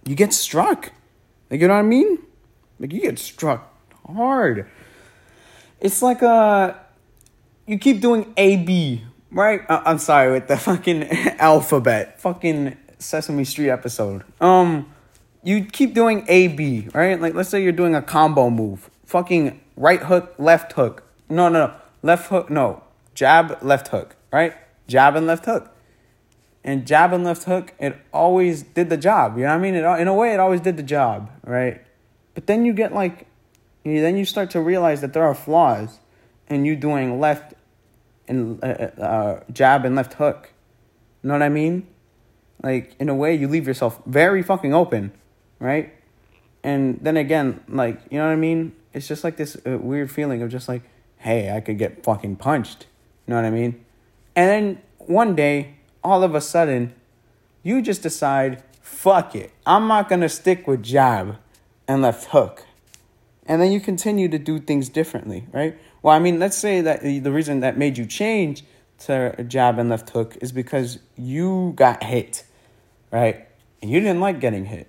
you 0.04 0.16
get 0.16 0.34
struck. 0.34 0.92
Like, 1.52 1.62
you 1.62 1.68
know 1.68 1.76
what 1.76 1.82
I 1.82 1.84
mean? 1.84 2.18
Like 2.80 2.92
you 2.92 3.02
get 3.02 3.20
struck 3.20 3.72
hard. 4.08 4.68
It's 5.80 6.02
like 6.02 6.24
a 6.24 6.28
uh, 6.28 6.76
you 7.68 7.78
keep 7.78 8.02
doing 8.02 8.34
A 8.36 8.58
B, 8.58 9.04
right? 9.30 9.62
Uh, 9.70 9.84
I'm 9.86 10.00
sorry 10.00 10.32
with 10.32 10.48
the 10.48 10.58
fucking 10.58 11.04
alphabet, 11.40 12.20
fucking 12.20 12.78
Sesame 12.98 13.44
Street 13.44 13.70
episode. 13.70 14.24
Um, 14.42 14.92
you 15.48 15.64
keep 15.64 15.94
doing 15.94 16.26
A 16.28 16.50
B, 16.50 16.90
right? 16.94 17.20
Like 17.20 17.34
let's 17.34 17.48
say 17.48 17.64
you're 17.64 17.72
doing 17.72 17.96
a 17.96 18.02
combo 18.02 18.50
move, 18.50 18.90
fucking 19.06 19.62
right 19.78 20.02
hook, 20.02 20.36
left 20.38 20.74
hook. 20.74 21.04
No, 21.30 21.48
no, 21.48 21.68
no, 21.68 21.74
left 22.04 22.28
hook, 22.28 22.50
no, 22.50 22.84
jab, 23.16 23.58
left 23.62 23.88
hook, 23.88 24.18
right? 24.30 24.54
Jab 24.88 25.16
and 25.16 25.26
left 25.26 25.46
hook. 25.46 25.74
And 26.66 26.86
jab 26.86 27.14
and 27.14 27.24
left 27.24 27.46
hook, 27.46 27.74
it 27.80 27.96
always 28.12 28.62
did 28.62 28.90
the 28.90 28.98
job. 28.98 29.38
You 29.38 29.44
know 29.44 29.52
what 29.52 29.56
I 29.56 29.60
mean? 29.60 29.76
It, 29.76 29.86
in 30.02 30.10
a 30.10 30.14
way, 30.14 30.34
it 30.34 30.40
always 30.42 30.60
did 30.60 30.76
the 30.76 30.84
job, 30.84 31.32
right? 31.46 31.82
But 32.34 32.48
then 32.48 32.66
you 32.66 32.74
get 32.74 32.94
like, 32.94 33.26
then 33.86 34.18
you 34.18 34.26
start 34.26 34.50
to 34.52 34.60
realize 34.60 35.00
that 35.00 35.14
there 35.14 35.24
are 35.24 35.34
flaws 35.34 36.00
in 36.50 36.66
you 36.66 36.76
doing 36.76 37.22
left 37.22 37.54
and 38.28 38.62
uh, 38.62 38.68
uh, 38.68 39.02
uh, 39.02 39.44
jab 39.54 39.86
and 39.86 39.96
left 39.96 40.16
hook. 40.16 40.52
You 41.24 41.30
know 41.30 41.36
what 41.36 41.42
I 41.42 41.48
mean? 41.48 41.88
Like 42.62 42.98
in 43.00 43.08
a 43.08 43.16
way, 43.16 43.34
you 43.34 43.48
leave 43.48 43.66
yourself 43.66 44.02
very 44.06 44.44
fucking 44.44 44.74
open, 44.74 45.14
right? 45.60 45.94
And 46.64 47.00
then 47.02 47.18
again, 47.18 47.62
like 47.68 48.02
you 48.10 48.18
know 48.18 48.26
what 48.26 48.34
I 48.34 48.38
mean? 48.38 48.74
It's 48.94 49.08
just 49.08 49.24
like 49.24 49.38
this 49.38 49.58
uh, 49.66 49.78
weird 49.78 50.12
feeling 50.12 50.42
of 50.42 50.50
just 50.50 50.68
like, 50.68 50.84
hey, 51.18 51.56
I 51.56 51.60
could 51.62 51.78
get 51.78 52.04
fucking 52.04 52.38
punched. 52.38 52.88
You 53.26 53.34
know 53.34 53.42
what 53.42 53.46
I 53.46 53.52
mean? 53.52 53.84
And 54.36 54.50
then 54.50 54.82
one 54.98 55.36
day, 55.36 55.76
all 56.04 56.24
of 56.24 56.36
a 56.36 56.42
sudden, 56.42 56.94
you 57.64 57.82
just 57.82 58.02
decide, 58.02 58.64
fuck 58.82 59.36
it, 59.36 59.52
I'm 59.66 59.88
not 59.88 60.10
gonna 60.10 60.30
stick 60.30 60.68
with 60.68 60.84
jab 60.84 61.38
and 61.88 62.02
left 62.02 62.30
hook. 62.30 62.66
And 63.46 63.62
then 63.62 63.72
you 63.72 63.80
continue 63.80 64.28
to 64.28 64.38
do 64.38 64.60
things 64.60 64.90
differently, 64.90 65.48
right? 65.52 65.78
Well, 66.02 66.14
I 66.14 66.20
mean, 66.20 66.40
let's 66.40 66.58
say 66.58 66.82
that 66.82 67.02
the 67.02 67.32
reason 67.32 67.62
that 67.62 67.78
made 67.78 67.98
you 67.98 68.06
change 68.06 68.64
to 69.00 69.44
jab 69.44 69.80
and 69.80 69.90
left 69.90 70.10
hook 70.10 70.38
is 70.42 70.52
because 70.52 71.00
you 71.16 71.74
got 71.76 72.04
hit, 72.04 72.44
right? 73.12 73.48
And 73.82 73.90
you 73.92 74.00
didn't 74.00 74.20
like 74.20 74.40
getting 74.40 74.66
hit. 74.66 74.88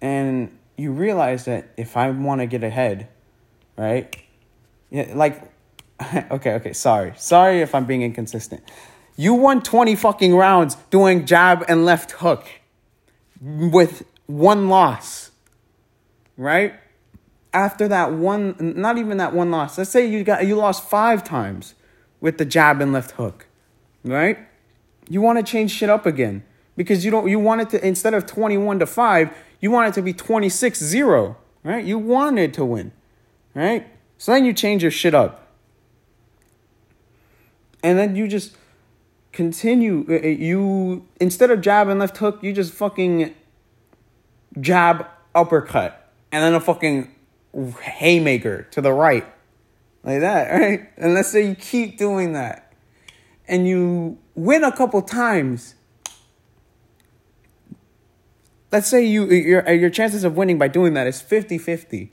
And 0.00 0.56
you 0.76 0.92
realize 0.92 1.44
that 1.46 1.70
if 1.76 1.96
I 1.96 2.10
want 2.10 2.40
to 2.40 2.46
get 2.46 2.62
ahead, 2.62 3.08
right? 3.76 4.16
Yeah, 4.90 5.12
like, 5.14 5.42
okay, 6.30 6.54
okay, 6.54 6.72
sorry. 6.72 7.12
Sorry 7.16 7.60
if 7.60 7.74
I'm 7.74 7.84
being 7.84 8.02
inconsistent. 8.02 8.62
You 9.16 9.34
won 9.34 9.62
20 9.62 9.96
fucking 9.96 10.36
rounds 10.36 10.76
doing 10.90 11.26
jab 11.26 11.64
and 11.68 11.84
left 11.84 12.12
hook 12.12 12.46
with 13.40 14.04
one 14.26 14.68
loss, 14.68 15.32
right? 16.36 16.74
After 17.52 17.88
that 17.88 18.12
one, 18.12 18.54
not 18.60 18.98
even 18.98 19.16
that 19.16 19.34
one 19.34 19.50
loss. 19.50 19.78
Let's 19.78 19.90
say 19.90 20.06
you 20.06 20.22
got 20.22 20.46
you 20.46 20.54
lost 20.54 20.84
five 20.88 21.24
times 21.24 21.74
with 22.20 22.38
the 22.38 22.44
jab 22.44 22.80
and 22.80 22.92
left 22.92 23.12
hook, 23.12 23.46
right? 24.04 24.38
You 25.08 25.20
want 25.20 25.38
to 25.38 25.42
change 25.42 25.72
shit 25.72 25.88
up 25.88 26.06
again 26.06 26.44
because 26.76 27.04
you 27.04 27.10
don't 27.10 27.28
you 27.28 27.38
want 27.38 27.62
it 27.62 27.70
to 27.70 27.86
instead 27.86 28.14
of 28.14 28.26
21 28.26 28.78
to 28.80 28.86
5, 28.86 29.30
you 29.60 29.70
want 29.70 29.88
it 29.88 29.94
to 29.94 30.02
be 30.02 30.12
26-0, 30.12 31.36
right? 31.64 31.84
You 31.84 31.98
wanted 31.98 32.54
to 32.54 32.64
win, 32.64 32.92
right? 33.54 33.86
So 34.18 34.32
then 34.32 34.44
you 34.44 34.52
change 34.52 34.82
your 34.82 34.90
shit 34.90 35.14
up. 35.14 35.46
And 37.82 37.98
then 37.98 38.16
you 38.16 38.26
just 38.26 38.56
continue 39.32 40.04
uh, 40.08 40.14
uh, 40.14 40.26
you 40.26 41.06
instead 41.20 41.50
of 41.50 41.60
jab 41.60 41.88
and 41.88 42.00
left 42.00 42.16
hook, 42.16 42.42
you 42.42 42.52
just 42.52 42.72
fucking 42.72 43.34
jab 44.60 45.06
uppercut 45.34 46.10
and 46.32 46.42
then 46.42 46.54
a 46.54 46.60
fucking 46.60 47.14
haymaker 47.82 48.62
to 48.72 48.80
the 48.80 48.92
right. 48.92 49.24
Like 50.02 50.20
that, 50.20 50.50
right? 50.60 50.88
And 50.96 51.14
let's 51.14 51.30
say 51.30 51.46
you 51.46 51.54
keep 51.54 51.98
doing 51.98 52.32
that 52.32 52.72
and 53.46 53.66
you 53.66 54.18
win 54.34 54.64
a 54.64 54.72
couple 54.76 55.00
times. 55.02 55.74
Let's 58.70 58.86
say 58.86 59.04
you 59.04 59.26
your 59.26 59.68
your 59.70 59.90
chances 59.90 60.24
of 60.24 60.36
winning 60.36 60.58
by 60.58 60.68
doing 60.68 60.94
that 60.94 61.06
is 61.06 61.22
50-50. 61.22 62.10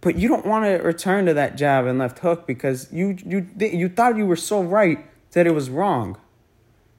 But 0.00 0.16
you 0.16 0.28
don't 0.28 0.46
want 0.46 0.64
to 0.64 0.74
return 0.82 1.26
to 1.26 1.34
that 1.34 1.56
jab 1.56 1.86
and 1.86 1.98
left 1.98 2.18
hook 2.18 2.46
because 2.46 2.92
you 2.92 3.16
you 3.24 3.48
you 3.58 3.88
thought 3.88 4.16
you 4.16 4.26
were 4.26 4.36
so 4.36 4.62
right 4.62 5.06
that 5.32 5.46
it 5.46 5.52
was 5.52 5.70
wrong. 5.70 6.16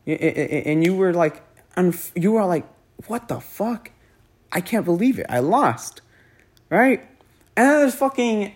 And 0.05 0.83
you 0.83 0.95
were 0.95 1.13
like 1.13 1.43
you 2.15 2.31
were 2.31 2.45
like 2.45 2.67
what 3.07 3.27
the 3.27 3.39
fuck? 3.39 3.91
I 4.51 4.61
can't 4.61 4.85
believe 4.85 5.19
it. 5.19 5.25
I 5.29 5.39
lost. 5.39 6.01
Right? 6.69 7.01
And 7.55 7.69
then 7.69 7.79
there's 7.79 7.95
fucking 7.95 8.53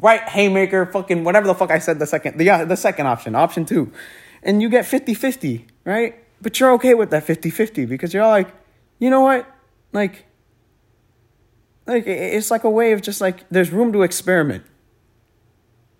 right 0.00 0.22
haymaker, 0.28 0.86
fucking 0.86 1.24
whatever 1.24 1.46
the 1.46 1.54
fuck 1.54 1.70
I 1.70 1.78
said 1.78 1.98
the 1.98 2.06
second, 2.06 2.38
the, 2.38 2.44
yeah, 2.44 2.64
the 2.64 2.76
second 2.76 3.06
option, 3.06 3.34
option 3.34 3.64
two. 3.64 3.92
And 4.42 4.62
you 4.62 4.68
get 4.68 4.86
50 4.86 5.14
50, 5.14 5.66
right? 5.84 6.14
But 6.40 6.58
you're 6.60 6.72
okay 6.74 6.94
with 6.94 7.10
that 7.10 7.24
50 7.24 7.50
50 7.50 7.86
because 7.86 8.14
you're 8.14 8.26
like, 8.26 8.48
you 8.98 9.10
know 9.10 9.20
what? 9.20 9.46
Like, 9.92 10.26
like 11.86 12.06
it's 12.06 12.50
like 12.50 12.64
a 12.64 12.70
way 12.70 12.92
of 12.92 13.02
just 13.02 13.20
like, 13.20 13.48
there's 13.48 13.70
room 13.70 13.92
to 13.92 14.02
experiment. 14.02 14.64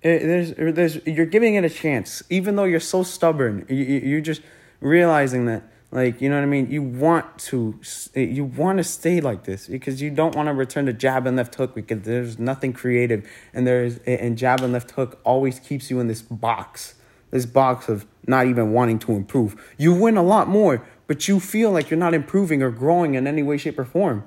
It, 0.02 0.20
there's, 0.20 0.52
er, 0.52 0.72
there's, 0.72 1.04
you're 1.06 1.26
giving 1.26 1.54
it 1.54 1.64
a 1.64 1.70
chance, 1.70 2.22
even 2.30 2.56
though 2.56 2.64
you're 2.64 2.80
so 2.80 3.02
stubborn. 3.02 3.66
You, 3.68 3.76
you're 3.76 4.20
just 4.20 4.42
realizing 4.80 5.46
that 5.46 5.64
like, 5.90 6.20
you 6.20 6.28
know 6.28 6.36
what 6.36 6.42
I 6.42 6.46
mean? 6.46 6.70
You 6.70 6.82
want 6.82 7.38
to 7.38 7.80
eh, 8.14 8.20
you 8.20 8.44
want 8.44 8.76
to 8.76 8.84
stay 8.84 9.22
like 9.22 9.44
this 9.44 9.66
because 9.66 10.02
you 10.02 10.10
don't 10.10 10.36
want 10.36 10.48
to 10.48 10.52
return 10.52 10.84
to 10.86 10.92
jab 10.92 11.26
and 11.26 11.36
left 11.36 11.54
hook 11.54 11.74
because 11.74 12.02
there's 12.02 12.38
nothing 12.38 12.74
creative 12.74 13.26
and 13.54 13.66
there's 13.66 13.96
and 13.98 14.36
jab 14.36 14.60
and 14.60 14.74
left 14.74 14.90
hook 14.90 15.18
always 15.24 15.58
keeps 15.58 15.90
you 15.90 15.98
in 15.98 16.06
this 16.06 16.20
box. 16.20 16.94
This 17.30 17.46
box 17.46 17.88
of 17.88 18.06
not 18.26 18.46
even 18.46 18.72
wanting 18.72 18.98
to 19.00 19.12
improve. 19.12 19.56
You 19.78 19.94
win 19.94 20.18
a 20.18 20.22
lot 20.22 20.46
more, 20.48 20.86
but 21.08 21.26
you 21.26 21.40
feel 21.40 21.72
like 21.72 21.90
you're 21.90 21.98
not 21.98 22.14
improving 22.14 22.62
or 22.62 22.70
growing 22.70 23.14
in 23.14 23.26
any 23.26 23.42
way 23.42 23.56
shape 23.56 23.78
or 23.78 23.84
form. 23.84 24.22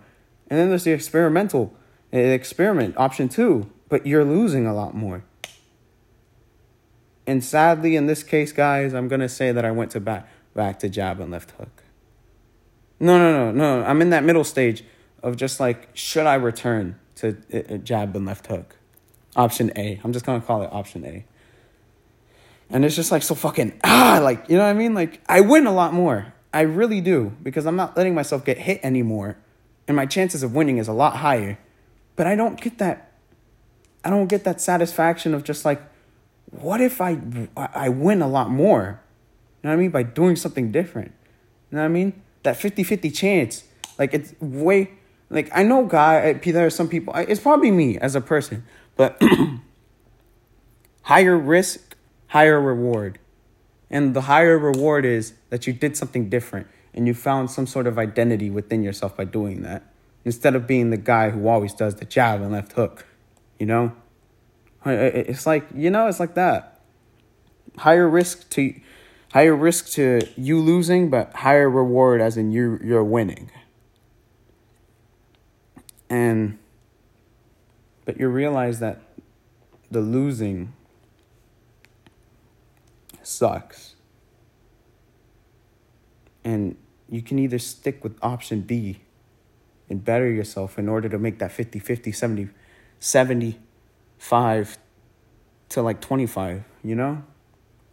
And 0.49 0.59
then 0.59 0.67
there's 0.67 0.83
the 0.83 0.91
experimental 0.91 1.73
experiment 2.11 2.97
option 2.97 3.29
2, 3.29 3.71
but 3.87 4.05
you're 4.05 4.25
losing 4.25 4.67
a 4.67 4.73
lot 4.73 4.93
more. 4.93 5.23
And 7.25 7.41
sadly 7.41 7.95
in 7.95 8.07
this 8.07 8.23
case, 8.23 8.51
guys, 8.51 8.93
I'm 8.93 9.07
to 9.07 9.29
say 9.29 9.53
that 9.53 9.63
I 9.63 9.71
went 9.71 9.91
to 9.91 10.01
bat 10.01 10.27
back 10.53 10.79
to 10.79 10.89
jab 10.89 11.21
and 11.21 11.31
left 11.31 11.51
hook. 11.51 11.83
No, 12.99 13.17
no, 13.17 13.31
no, 13.31 13.51
no. 13.51 13.85
I'm 13.85 14.01
in 14.01 14.09
that 14.09 14.23
middle 14.23 14.43
stage 14.43 14.83
of 15.23 15.37
just 15.37 15.59
like, 15.59 15.89
should 15.93 16.25
I 16.25 16.35
return 16.35 16.99
to 17.15 17.37
uh, 17.53 17.77
jab 17.77 18.15
and 18.15 18.25
left 18.25 18.47
hook? 18.47 18.75
Option 19.35 19.71
A. 19.77 20.01
I'm 20.03 20.11
just 20.11 20.25
gonna 20.25 20.41
call 20.41 20.63
it 20.63 20.73
option 20.73 21.05
A. 21.05 21.25
And 22.69 22.83
it's 22.83 22.95
just 22.95 23.11
like 23.11 23.23
so 23.23 23.35
fucking 23.35 23.79
ah, 23.83 24.19
like 24.21 24.49
you 24.49 24.57
know 24.57 24.63
what 24.63 24.69
I 24.69 24.73
mean? 24.73 24.93
Like 24.93 25.21
I 25.29 25.41
win 25.41 25.67
a 25.67 25.73
lot 25.73 25.93
more. 25.93 26.33
I 26.53 26.61
really 26.61 27.01
do 27.01 27.33
because 27.41 27.65
I'm 27.65 27.75
not 27.75 27.95
letting 27.95 28.13
myself 28.13 28.43
get 28.43 28.59
hit 28.59 28.79
anymore, 28.83 29.37
and 29.87 29.95
my 29.95 30.05
chances 30.05 30.43
of 30.43 30.53
winning 30.53 30.77
is 30.77 30.87
a 30.87 30.93
lot 30.93 31.17
higher. 31.17 31.57
But 32.15 32.27
I 32.27 32.35
don't 32.35 32.59
get 32.59 32.77
that. 32.79 33.11
I 34.03 34.09
don't 34.09 34.27
get 34.27 34.43
that 34.43 34.59
satisfaction 34.59 35.33
of 35.33 35.43
just 35.43 35.63
like, 35.63 35.81
what 36.49 36.81
if 36.81 36.99
I 36.99 37.19
I 37.55 37.89
win 37.89 38.21
a 38.21 38.27
lot 38.27 38.49
more? 38.49 39.01
You 39.61 39.67
know 39.67 39.75
what 39.75 39.79
I 39.79 39.81
mean? 39.81 39.91
By 39.91 40.03
doing 40.03 40.35
something 40.35 40.71
different. 40.71 41.13
You 41.69 41.77
know 41.77 41.83
what 41.83 41.85
I 41.85 41.89
mean? 41.89 42.21
That 42.43 42.57
50 42.57 42.83
50 42.83 43.11
chance. 43.11 43.63
Like, 43.97 44.13
it's 44.13 44.33
way. 44.41 44.91
Like, 45.29 45.49
I 45.53 45.63
know, 45.63 45.85
guy, 45.85 46.33
there 46.33 46.65
are 46.65 46.69
some 46.69 46.89
people, 46.89 47.13
it's 47.15 47.39
probably 47.39 47.71
me 47.71 47.97
as 47.97 48.15
a 48.15 48.21
person, 48.21 48.65
but 48.97 49.21
higher 51.03 51.37
risk, 51.37 51.95
higher 52.27 52.59
reward. 52.59 53.17
And 53.91 54.13
the 54.13 54.21
higher 54.21 54.57
reward 54.57 55.03
is 55.03 55.33
that 55.49 55.67
you 55.67 55.73
did 55.73 55.97
something 55.97 56.29
different 56.29 56.67
and 56.93 57.07
you 57.07 57.13
found 57.13 57.51
some 57.51 57.67
sort 57.67 57.85
of 57.85 57.99
identity 57.99 58.49
within 58.49 58.83
yourself 58.83 59.17
by 59.17 59.25
doing 59.25 59.63
that. 59.63 59.83
Instead 60.23 60.55
of 60.55 60.65
being 60.65 60.91
the 60.91 60.97
guy 60.97 61.29
who 61.29 61.47
always 61.47 61.73
does 61.73 61.95
the 61.95 62.05
jab 62.05 62.41
and 62.41 62.53
left 62.53 62.71
hook, 62.71 63.05
you 63.59 63.65
know? 63.65 63.91
It's 64.85 65.45
like, 65.45 65.67
you 65.75 65.89
know, 65.89 66.07
it's 66.07 66.19
like 66.19 66.35
that. 66.35 66.79
Higher 67.77 68.07
risk 68.07 68.49
to 68.51 68.79
higher 69.33 69.55
risk 69.55 69.89
to 69.91 70.21
you 70.35 70.59
losing, 70.59 71.09
but 71.09 71.33
higher 71.33 71.69
reward 71.69 72.21
as 72.21 72.37
in 72.37 72.51
you 72.51 72.79
you're 72.83 73.03
winning. 73.03 73.51
And 76.09 76.57
but 78.05 78.19
you 78.19 78.27
realize 78.27 78.79
that 78.79 79.01
the 79.89 80.01
losing 80.01 80.73
sucks. 83.31 83.95
And 86.43 86.75
you 87.09 87.21
can 87.21 87.39
either 87.39 87.59
stick 87.59 88.03
with 88.03 88.17
option 88.21 88.61
B 88.61 89.01
and 89.89 90.03
better 90.03 90.29
yourself 90.29 90.79
in 90.79 90.89
order 90.89 91.09
to 91.09 91.19
make 91.19 91.39
that 91.39 91.51
50 91.51 91.79
50 91.79 92.11
70 92.11 92.49
75 92.99 94.77
to 95.69 95.81
like 95.81 96.01
25, 96.01 96.63
you 96.83 96.95
know? 96.95 97.23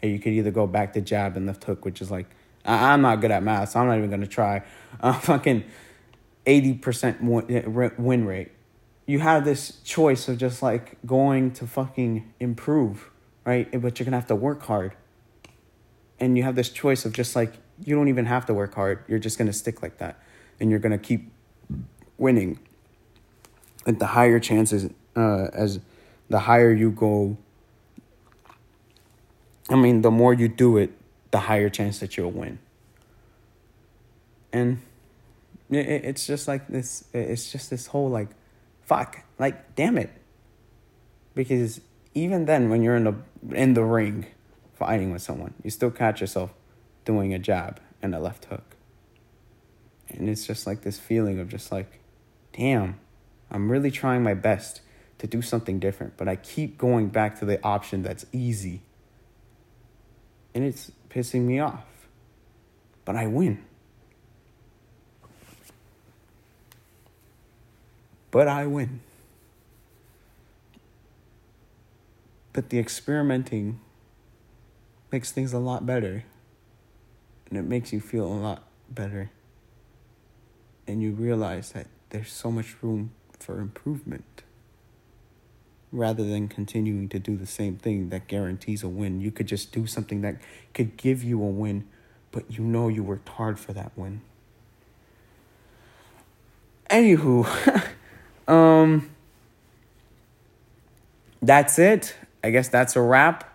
and 0.03 0.13
you 0.13 0.19
could 0.19 0.33
either 0.33 0.51
go 0.51 0.67
back 0.67 0.93
to 0.95 1.01
jab 1.01 1.37
and 1.37 1.47
left 1.47 1.65
hook, 1.65 1.85
which 1.85 2.01
is 2.01 2.11
like 2.11 2.27
I, 2.65 2.93
am 2.93 3.03
not 3.03 3.21
good 3.21 3.31
at 3.31 3.43
math, 3.43 3.71
so 3.71 3.81
I'm 3.81 3.87
not 3.87 3.99
even 3.99 4.11
gonna 4.11 4.27
try. 4.27 4.63
Uh, 5.01 5.13
fucking 5.13 5.65
eighty 6.45 6.75
percent 6.75 7.23
win 7.23 8.25
rate. 8.25 8.51
You 9.07 9.21
have 9.21 9.45
this 9.45 9.81
choice 9.85 10.27
of 10.29 10.39
just 10.39 10.61
like 10.61 10.97
going 11.07 11.53
to 11.53 11.69
fucking 11.69 12.33
improve, 12.41 13.11
right? 13.45 13.71
But 13.81 13.99
you're 13.99 14.05
gonna 14.05 14.17
have 14.17 14.27
to 14.29 14.35
work 14.35 14.63
hard. 14.63 14.97
And 16.21 16.37
you 16.37 16.43
have 16.43 16.57
this 16.57 16.71
choice 16.71 17.05
of 17.05 17.13
just 17.13 17.37
like 17.37 17.55
you 17.85 17.95
don't 17.95 18.09
even 18.09 18.27
have 18.27 18.47
to 18.47 18.55
work 18.55 18.75
hard. 18.75 19.05
You're 19.09 19.19
just 19.19 19.39
gonna 19.39 19.53
stick 19.53 19.83
like 19.83 19.99
that, 19.99 20.21
and 20.59 20.71
you're 20.71 20.81
gonna 20.81 20.99
keep 20.99 21.31
winning. 22.17 22.59
And 23.87 23.99
the 23.99 24.07
higher 24.07 24.41
chances, 24.41 24.91
uh, 25.17 25.49
as 25.53 25.81
the 26.29 26.41
higher 26.41 26.73
you 26.73 26.91
go 26.91 27.39
I 29.69 29.77
mean, 29.77 30.03
the 30.03 30.11
more 30.11 30.33
you 30.33 30.49
do 30.49 30.79
it, 30.79 30.93
the 31.31 31.41
higher 31.41 31.69
chance 31.69 31.99
that 31.99 32.17
you'll 32.17 32.31
win. 32.31 32.59
And 34.53 34.81
it's 35.71 36.27
just 36.27 36.49
like 36.49 36.69
this, 36.69 37.05
it's 37.13 37.53
just 37.53 37.69
this 37.69 37.89
whole 37.89 38.09
like, 38.09 38.29
fuck, 38.83 39.25
like, 39.39 39.75
damn 39.75 39.99
it. 39.99 40.11
Because 41.35 41.83
even 42.15 42.47
then, 42.47 42.71
when 42.71 42.83
you're 42.83 42.97
in 42.97 43.05
the, 43.05 43.15
in 43.53 43.75
the 43.75 43.85
ring 43.85 44.27
fighting 44.79 45.11
with 45.11 45.23
someone, 45.23 45.55
you 45.63 45.71
still 45.71 45.91
catch 45.91 46.21
yourself 46.21 46.55
doing 47.05 47.35
a 47.35 47.39
jab 47.39 47.81
and 48.01 48.15
a 48.15 48.21
left 48.21 48.45
hook. 48.47 48.77
And 50.09 50.29
it's 50.29 50.47
just 50.47 50.67
like 50.67 50.83
this 50.83 50.99
feeling 50.99 51.41
of 51.41 51.49
just 51.49 51.73
like, 51.73 52.01
damn, 52.53 52.99
I'm 53.51 53.71
really 53.71 53.91
trying 53.91 54.23
my 54.23 54.35
best 54.35 54.81
to 55.19 55.27
do 55.27 55.43
something 55.43 55.81
different, 55.81 56.17
but 56.17 56.29
I 56.29 56.37
keep 56.37 56.79
going 56.79 57.09
back 57.09 57.39
to 57.41 57.45
the 57.45 57.63
option 57.65 58.03
that's 58.03 58.25
easy 58.33 58.83
and 60.55 60.65
it's 60.65 60.91
pissing 61.11 61.43
me 61.43 61.59
off. 61.59 61.85
But 63.05 63.17
I 63.17 63.27
win. 63.27 63.65
But 68.31 68.49
I 68.49 68.67
win. 68.67 69.01
But 72.53 72.71
the 72.71 72.79
experimenting 72.79 73.81
makes 75.11 75.33
things 75.33 75.53
a 75.53 75.59
lot 75.59 75.87
better. 75.87 76.25
And 77.49 77.59
it 77.59 77.63
makes 77.63 77.93
you 77.93 78.01
feel 78.01 78.27
a 78.27 78.35
lot 78.35 78.65
better. 78.91 79.31
And 80.87 81.03
you 81.03 81.13
realize 81.13 81.73
that 81.73 81.87
there's 82.11 82.33
so 82.33 82.51
much 82.51 82.77
room 82.83 83.13
for 83.39 83.61
improvement 83.61 84.43
rather 85.91 86.25
than 86.25 86.49
continuing 86.49 87.09
to 87.09 87.19
do 87.19 87.37
the 87.37 87.47
same 87.47 87.77
thing 87.77 88.11
that 88.11 88.27
guarantees 88.27 88.83
a 88.83 88.89
win. 88.89 89.21
You 89.21 89.31
could 89.31 89.47
just 89.47 89.73
do 89.73 89.87
something 89.87 90.21
that 90.21 90.37
could 90.75 90.97
give 90.97 91.25
you 91.25 91.43
a 91.43 91.47
win, 91.47 91.87
but 92.31 92.51
you 92.51 92.65
know 92.65 92.89
you 92.89 93.03
worked 93.03 93.29
hard 93.29 93.59
for 93.59 93.73
that 93.73 93.93
win. 93.97 94.21
Anywho, 96.91 97.47
um, 98.49 99.11
that's 101.41 101.79
it. 101.79 102.17
I 102.43 102.51
guess 102.51 102.69
that's 102.69 102.97
a 102.97 103.01
wrap. 103.01 103.48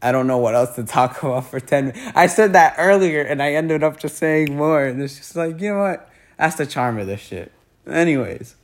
I 0.00 0.12
don't 0.12 0.26
know 0.26 0.38
what 0.38 0.54
else 0.54 0.74
to 0.76 0.84
talk 0.84 1.22
about 1.22 1.46
for 1.46 1.60
10 1.60 1.88
minutes. 1.88 2.12
I 2.14 2.26
said 2.26 2.52
that 2.52 2.74
earlier 2.78 3.22
and 3.22 3.42
I 3.42 3.54
ended 3.54 3.82
up 3.82 3.98
just 3.98 4.16
saying 4.16 4.56
more. 4.56 4.84
And 4.84 5.02
it's 5.02 5.16
just 5.16 5.36
like, 5.36 5.60
you 5.60 5.72
know 5.72 5.80
what? 5.80 6.08
That's 6.38 6.56
the 6.56 6.66
charm 6.66 6.98
of 6.98 7.06
this 7.06 7.20
shit. 7.20 7.52
Anyways, 7.86 8.54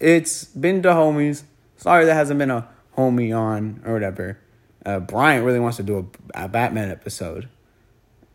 it's 0.00 0.44
been 0.44 0.82
to 0.82 0.90
homies. 0.90 1.42
Sorry 1.76 2.04
there 2.04 2.14
hasn't 2.14 2.38
been 2.38 2.50
a 2.50 2.68
homie 2.96 3.36
on 3.36 3.82
or 3.84 3.92
whatever. 3.92 4.38
Uh, 4.86 5.00
Bryant 5.00 5.44
really 5.44 5.60
wants 5.60 5.76
to 5.78 5.82
do 5.82 6.10
a, 6.34 6.44
a 6.44 6.48
Batman 6.48 6.90
episode. 6.90 7.48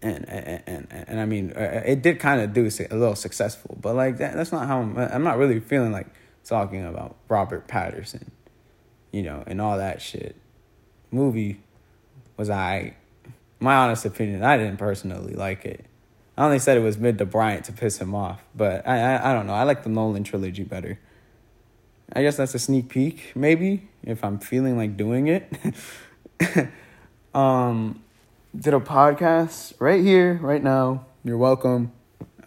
And, 0.01 0.27
and, 0.29 0.63
and, 0.65 0.87
and 0.89 1.19
I 1.19 1.25
mean, 1.25 1.51
uh, 1.55 1.83
it 1.85 2.01
did 2.01 2.19
kind 2.19 2.41
of 2.41 2.53
do 2.53 2.61
a 2.61 2.95
little 2.95 3.15
successful, 3.15 3.77
but 3.81 3.95
like 3.95 4.17
that, 4.19 4.33
that's 4.33 4.51
not 4.51 4.65
how 4.65 4.79
I'm, 4.79 4.97
I'm 4.97 5.23
not 5.23 5.37
really 5.37 5.59
feeling 5.59 5.91
like 5.91 6.07
talking 6.45 6.85
about 6.85 7.17
Robert 7.27 7.67
Pattinson, 7.67 8.29
you 9.11 9.23
know, 9.23 9.43
and 9.45 9.59
all 9.59 9.77
that 9.77 10.01
shit. 10.01 10.37
Movie 11.11 11.59
was 12.39 12.49
I, 12.49 12.95
my 13.59 13.75
honest 13.75 14.05
opinion, 14.05 14.43
I 14.43 14.55
didn't 14.55 14.77
personally 14.77 15.33
like 15.33 15.65
it. 15.65 15.85
I 16.37 16.45
only 16.45 16.57
said 16.57 16.77
it 16.77 16.79
was 16.79 16.97
mid 16.97 17.17
to 17.17 17.25
Bryant 17.25 17.65
to 17.65 17.73
piss 17.73 17.97
him 17.97 18.15
off, 18.15 18.41
but 18.55 18.87
I, 18.87 18.97
I, 18.97 19.31
I 19.31 19.33
don't 19.33 19.45
know. 19.45 19.53
I 19.53 19.63
like 19.63 19.83
the 19.83 19.89
Nolan 19.89 20.23
trilogy 20.23 20.63
better. 20.63 20.97
I 22.13 22.21
guess 22.21 22.37
that's 22.37 22.55
a 22.55 22.59
sneak 22.59 22.87
peek, 22.87 23.33
maybe 23.35 23.89
if 24.03 24.23
I'm 24.23 24.39
feeling 24.39 24.77
like 24.77 24.95
doing 24.95 25.27
it. 25.27 25.51
um, 27.33 28.01
did 28.57 28.73
a 28.73 28.79
podcast 28.79 29.73
right 29.79 30.01
here, 30.01 30.35
right 30.41 30.63
now. 30.63 31.05
You're 31.25 31.37
welcome. 31.37 31.91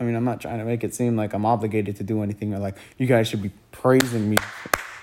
I 0.00 0.05
mean, 0.05 0.16
I'm 0.16 0.24
not 0.24 0.40
trying 0.40 0.59
to 0.59 0.64
make 0.64 0.83
it 0.83 0.94
seem 0.94 1.16
like 1.16 1.35
I'm 1.35 1.44
obligated 1.44 1.96
to 1.96 2.02
do 2.02 2.22
anything 2.22 2.55
or 2.55 2.59
like 2.59 2.78
you 2.96 3.07
guys 3.07 3.28
should 3.28 3.42
be 3.42 3.52
praising 3.72 4.31
me 4.31 4.38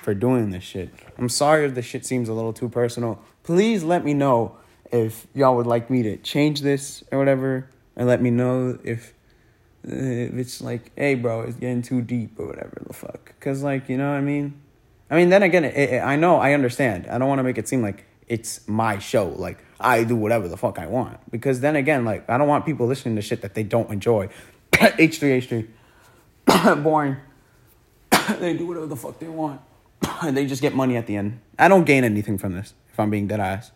for 0.01 0.15
doing 0.15 0.49
this 0.49 0.63
shit. 0.63 0.89
I'm 1.19 1.29
sorry 1.29 1.65
if 1.65 1.75
the 1.75 1.83
shit 1.83 2.07
seems 2.07 2.27
a 2.27 2.33
little 2.33 2.53
too 2.53 2.69
personal. 2.69 3.19
Please 3.43 3.83
let 3.83 4.03
me 4.03 4.15
know 4.15 4.57
if 4.91 5.27
y'all 5.33 5.55
would 5.55 5.67
like 5.67 5.89
me 5.89 6.03
to 6.03 6.17
change 6.17 6.61
this 6.61 7.03
or 7.11 7.19
whatever, 7.19 7.69
and 7.95 8.07
let 8.07 8.21
me 8.21 8.31
know 8.31 8.77
if 8.83 9.13
if 9.83 10.33
it's 10.33 10.61
like, 10.61 10.91
hey, 10.95 11.15
bro, 11.15 11.41
it's 11.41 11.55
getting 11.55 11.81
too 11.81 12.01
deep 12.01 12.39
or 12.39 12.47
whatever 12.47 12.81
the 12.85 12.93
fuck. 12.93 13.33
Cause 13.39 13.63
like, 13.63 13.89
you 13.89 13.97
know 13.97 14.11
what 14.11 14.17
I 14.17 14.21
mean? 14.21 14.59
I 15.09 15.15
mean, 15.15 15.29
then 15.29 15.41
again, 15.41 15.65
it, 15.65 15.75
it, 15.75 16.03
I 16.03 16.15
know, 16.15 16.37
I 16.37 16.53
understand. 16.53 17.07
I 17.07 17.17
don't 17.17 17.27
want 17.27 17.39
to 17.39 17.43
make 17.43 17.57
it 17.57 17.67
seem 17.67 17.81
like 17.81 18.05
it's 18.27 18.67
my 18.67 18.99
show. 18.99 19.29
Like 19.29 19.57
I 19.79 20.03
do 20.03 20.15
whatever 20.15 20.47
the 20.47 20.57
fuck 20.57 20.79
I 20.79 20.85
want. 20.85 21.17
Because 21.31 21.61
then 21.61 21.75
again, 21.75 22.05
like 22.05 22.29
I 22.29 22.37
don't 22.37 22.47
want 22.47 22.65
people 22.65 22.87
listening 22.87 23.15
to 23.15 23.21
shit 23.21 23.41
that 23.41 23.55
they 23.55 23.63
don't 23.63 23.89
enjoy. 23.91 24.29
H 24.79 25.19
three 25.19 25.31
H 25.31 25.47
three, 25.47 25.67
boring. 26.77 27.17
they 28.39 28.55
do 28.55 28.67
whatever 28.67 28.85
the 28.85 28.95
fuck 28.95 29.19
they 29.19 29.27
want. 29.27 29.61
And 30.21 30.35
they 30.35 30.45
just 30.45 30.61
get 30.61 30.75
money 30.75 30.95
at 30.95 31.07
the 31.07 31.15
end. 31.15 31.39
I 31.57 31.67
don't 31.67 31.85
gain 31.85 32.03
anything 32.03 32.37
from 32.37 32.53
this. 32.53 32.73
If 32.91 32.99
I'm 32.99 33.09
being 33.09 33.27
dead 33.27 33.39
ass. 33.39 33.71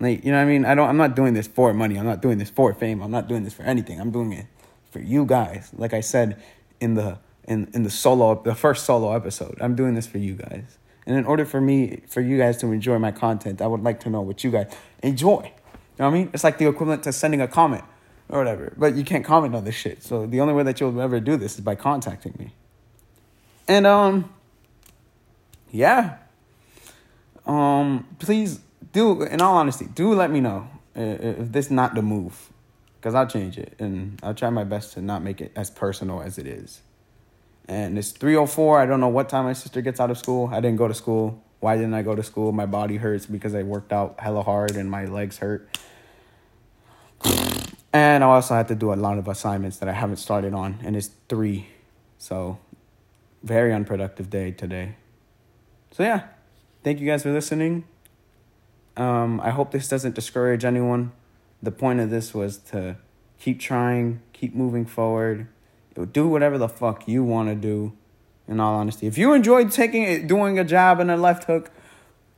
Like, 0.00 0.24
you 0.24 0.32
know 0.32 0.38
what 0.38 0.44
I 0.44 0.46
mean? 0.46 0.64
I 0.64 0.74
don't 0.74 0.88
I'm 0.88 0.96
not 0.96 1.14
doing 1.14 1.34
this 1.34 1.46
for 1.46 1.72
money. 1.74 1.96
I'm 1.98 2.06
not 2.06 2.22
doing 2.22 2.38
this 2.38 2.50
for 2.50 2.72
fame. 2.72 3.02
I'm 3.02 3.10
not 3.10 3.28
doing 3.28 3.44
this 3.44 3.52
for 3.52 3.62
anything. 3.62 4.00
I'm 4.00 4.10
doing 4.10 4.32
it 4.32 4.46
for 4.90 4.98
you 4.98 5.26
guys. 5.26 5.70
Like 5.76 5.92
I 5.92 6.00
said 6.00 6.42
in 6.80 6.94
the 6.94 7.18
in, 7.44 7.70
in 7.74 7.82
the 7.82 7.90
solo 7.90 8.42
the 8.42 8.54
first 8.54 8.86
solo 8.86 9.14
episode. 9.14 9.58
I'm 9.60 9.76
doing 9.76 9.94
this 9.94 10.06
for 10.06 10.18
you 10.18 10.34
guys. 10.34 10.78
And 11.06 11.16
in 11.16 11.24
order 11.26 11.44
for 11.44 11.60
me 11.60 12.02
for 12.08 12.20
you 12.20 12.38
guys 12.38 12.56
to 12.58 12.72
enjoy 12.72 12.98
my 12.98 13.12
content, 13.12 13.60
I 13.60 13.66
would 13.66 13.82
like 13.82 14.00
to 14.00 14.10
know 14.10 14.22
what 14.22 14.42
you 14.42 14.50
guys 14.50 14.72
enjoy. 15.02 15.42
You 15.42 16.04
know 16.04 16.06
what 16.06 16.06
I 16.06 16.10
mean? 16.10 16.30
It's 16.32 16.44
like 16.44 16.56
the 16.56 16.66
equivalent 16.66 17.02
to 17.04 17.12
sending 17.12 17.42
a 17.42 17.48
comment 17.48 17.84
or 18.30 18.38
whatever. 18.38 18.72
But 18.76 18.94
you 18.94 19.04
can't 19.04 19.24
comment 19.24 19.54
on 19.54 19.64
this 19.64 19.74
shit. 19.74 20.02
So 20.02 20.26
the 20.26 20.40
only 20.40 20.54
way 20.54 20.62
that 20.62 20.80
you'll 20.80 20.98
ever 21.00 21.20
do 21.20 21.36
this 21.36 21.56
is 21.56 21.60
by 21.60 21.74
contacting 21.74 22.34
me. 22.38 22.54
And 23.68 23.86
um 23.86 24.32
yeah. 25.70 26.16
Um 27.44 28.06
please 28.18 28.60
do, 28.92 29.22
in 29.22 29.40
all 29.40 29.56
honesty, 29.56 29.86
do 29.86 30.14
let 30.14 30.30
me 30.30 30.40
know 30.40 30.68
if 30.94 31.52
this 31.52 31.70
not 31.70 31.94
the 31.94 32.02
move, 32.02 32.50
because 32.96 33.14
I'll 33.14 33.26
change 33.26 33.58
it 33.58 33.74
and 33.78 34.18
I'll 34.22 34.34
try 34.34 34.50
my 34.50 34.64
best 34.64 34.94
to 34.94 35.02
not 35.02 35.22
make 35.22 35.40
it 35.40 35.52
as 35.56 35.70
personal 35.70 36.20
as 36.22 36.38
it 36.38 36.46
is. 36.46 36.80
And 37.68 37.96
it's 37.96 38.10
three 38.10 38.34
o 38.34 38.42
oh 38.42 38.46
four. 38.46 38.80
I 38.80 38.86
don't 38.86 39.00
know 39.00 39.08
what 39.08 39.28
time 39.28 39.44
my 39.44 39.52
sister 39.52 39.80
gets 39.80 40.00
out 40.00 40.10
of 40.10 40.18
school. 40.18 40.48
I 40.52 40.60
didn't 40.60 40.76
go 40.76 40.88
to 40.88 40.94
school. 40.94 41.42
Why 41.60 41.76
didn't 41.76 41.94
I 41.94 42.02
go 42.02 42.16
to 42.16 42.22
school? 42.22 42.52
My 42.52 42.66
body 42.66 42.96
hurts 42.96 43.26
because 43.26 43.54
I 43.54 43.62
worked 43.62 43.92
out 43.92 44.18
hella 44.18 44.42
hard 44.42 44.76
and 44.76 44.90
my 44.90 45.04
legs 45.04 45.38
hurt. 45.38 45.68
And 47.92 48.24
I 48.24 48.26
also 48.26 48.54
had 48.54 48.68
to 48.68 48.74
do 48.74 48.92
a 48.92 48.94
lot 48.94 49.18
of 49.18 49.28
assignments 49.28 49.78
that 49.78 49.88
I 49.88 49.92
haven't 49.92 50.16
started 50.16 50.54
on, 50.54 50.78
and 50.84 50.96
it's 50.96 51.10
three. 51.28 51.66
So, 52.18 52.58
very 53.42 53.72
unproductive 53.72 54.30
day 54.30 54.52
today. 54.52 54.94
So, 55.90 56.04
yeah, 56.04 56.28
thank 56.84 57.00
you 57.00 57.06
guys 57.06 57.24
for 57.24 57.32
listening. 57.32 57.84
Um, 59.00 59.40
I 59.40 59.48
hope 59.48 59.70
this 59.70 59.88
doesn't 59.88 60.14
discourage 60.14 60.62
anyone. 60.62 61.12
The 61.62 61.70
point 61.70 62.00
of 62.00 62.10
this 62.10 62.34
was 62.34 62.58
to 62.70 62.96
keep 63.38 63.58
trying, 63.58 64.20
keep 64.34 64.54
moving 64.54 64.84
forward, 64.84 65.48
do 66.12 66.28
whatever 66.28 66.58
the 66.58 66.68
fuck 66.68 67.08
you 67.08 67.24
want 67.24 67.48
to 67.48 67.54
do. 67.54 67.94
In 68.46 68.60
all 68.60 68.74
honesty, 68.74 69.06
if 69.06 69.16
you 69.16 69.32
enjoyed 69.32 69.70
taking 69.70 70.02
it, 70.02 70.26
doing 70.26 70.58
a 70.58 70.64
job 70.64 70.98
in 71.00 71.08
a 71.08 71.16
left 71.16 71.44
hook, 71.44 71.70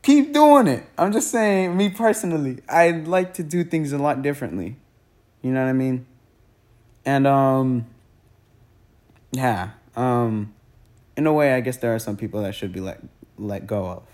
keep 0.02 0.32
doing 0.32 0.68
it. 0.68 0.84
I'm 0.98 1.10
just 1.10 1.30
saying, 1.30 1.76
me 1.76 1.88
personally, 1.88 2.58
I'd 2.68 3.08
like 3.08 3.34
to 3.34 3.42
do 3.42 3.64
things 3.64 3.92
a 3.92 3.98
lot 3.98 4.20
differently. 4.22 4.76
You 5.40 5.50
know 5.52 5.64
what 5.64 5.70
I 5.70 5.72
mean? 5.72 6.06
And 7.04 7.26
um, 7.26 7.86
yeah, 9.32 9.70
um, 9.96 10.54
in 11.16 11.26
a 11.26 11.32
way, 11.32 11.54
I 11.54 11.60
guess 11.60 11.78
there 11.78 11.94
are 11.94 11.98
some 11.98 12.16
people 12.16 12.42
that 12.42 12.54
should 12.54 12.72
be 12.72 12.80
let 12.80 13.00
let 13.38 13.66
go 13.66 13.86
of. 13.86 14.11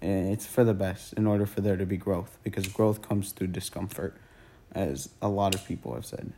It's 0.00 0.46
for 0.46 0.64
the 0.64 0.74
best 0.74 1.12
in 1.14 1.26
order 1.26 1.46
for 1.46 1.60
there 1.60 1.76
to 1.76 1.86
be 1.86 1.96
growth 1.96 2.38
because 2.44 2.68
growth 2.68 3.02
comes 3.02 3.32
through 3.32 3.48
discomfort, 3.48 4.16
as 4.72 5.10
a 5.20 5.28
lot 5.28 5.54
of 5.54 5.66
people 5.66 5.94
have 5.94 6.06
said. 6.06 6.32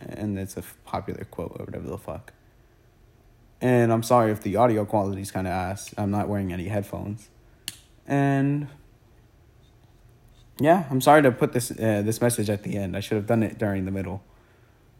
And 0.00 0.38
it's 0.38 0.56
a 0.56 0.62
popular 0.84 1.24
quote 1.24 1.56
or 1.58 1.64
whatever 1.64 1.88
the 1.88 1.98
fuck. 1.98 2.32
And 3.60 3.92
I'm 3.92 4.02
sorry 4.02 4.32
if 4.32 4.42
the 4.42 4.56
audio 4.56 4.84
quality 4.84 5.22
is 5.22 5.30
kind 5.30 5.46
of 5.46 5.52
ass. 5.52 5.94
I'm 5.96 6.10
not 6.10 6.28
wearing 6.28 6.52
any 6.52 6.68
headphones. 6.68 7.30
And 8.06 8.68
yeah, 10.60 10.84
I'm 10.90 11.00
sorry 11.00 11.22
to 11.22 11.32
put 11.32 11.52
this 11.52 11.70
uh, 11.70 12.02
this 12.04 12.20
message 12.20 12.50
at 12.50 12.62
the 12.62 12.76
end. 12.76 12.96
I 12.96 13.00
should 13.00 13.16
have 13.16 13.26
done 13.26 13.42
it 13.42 13.58
during 13.58 13.84
the 13.84 13.90
middle. 13.90 14.22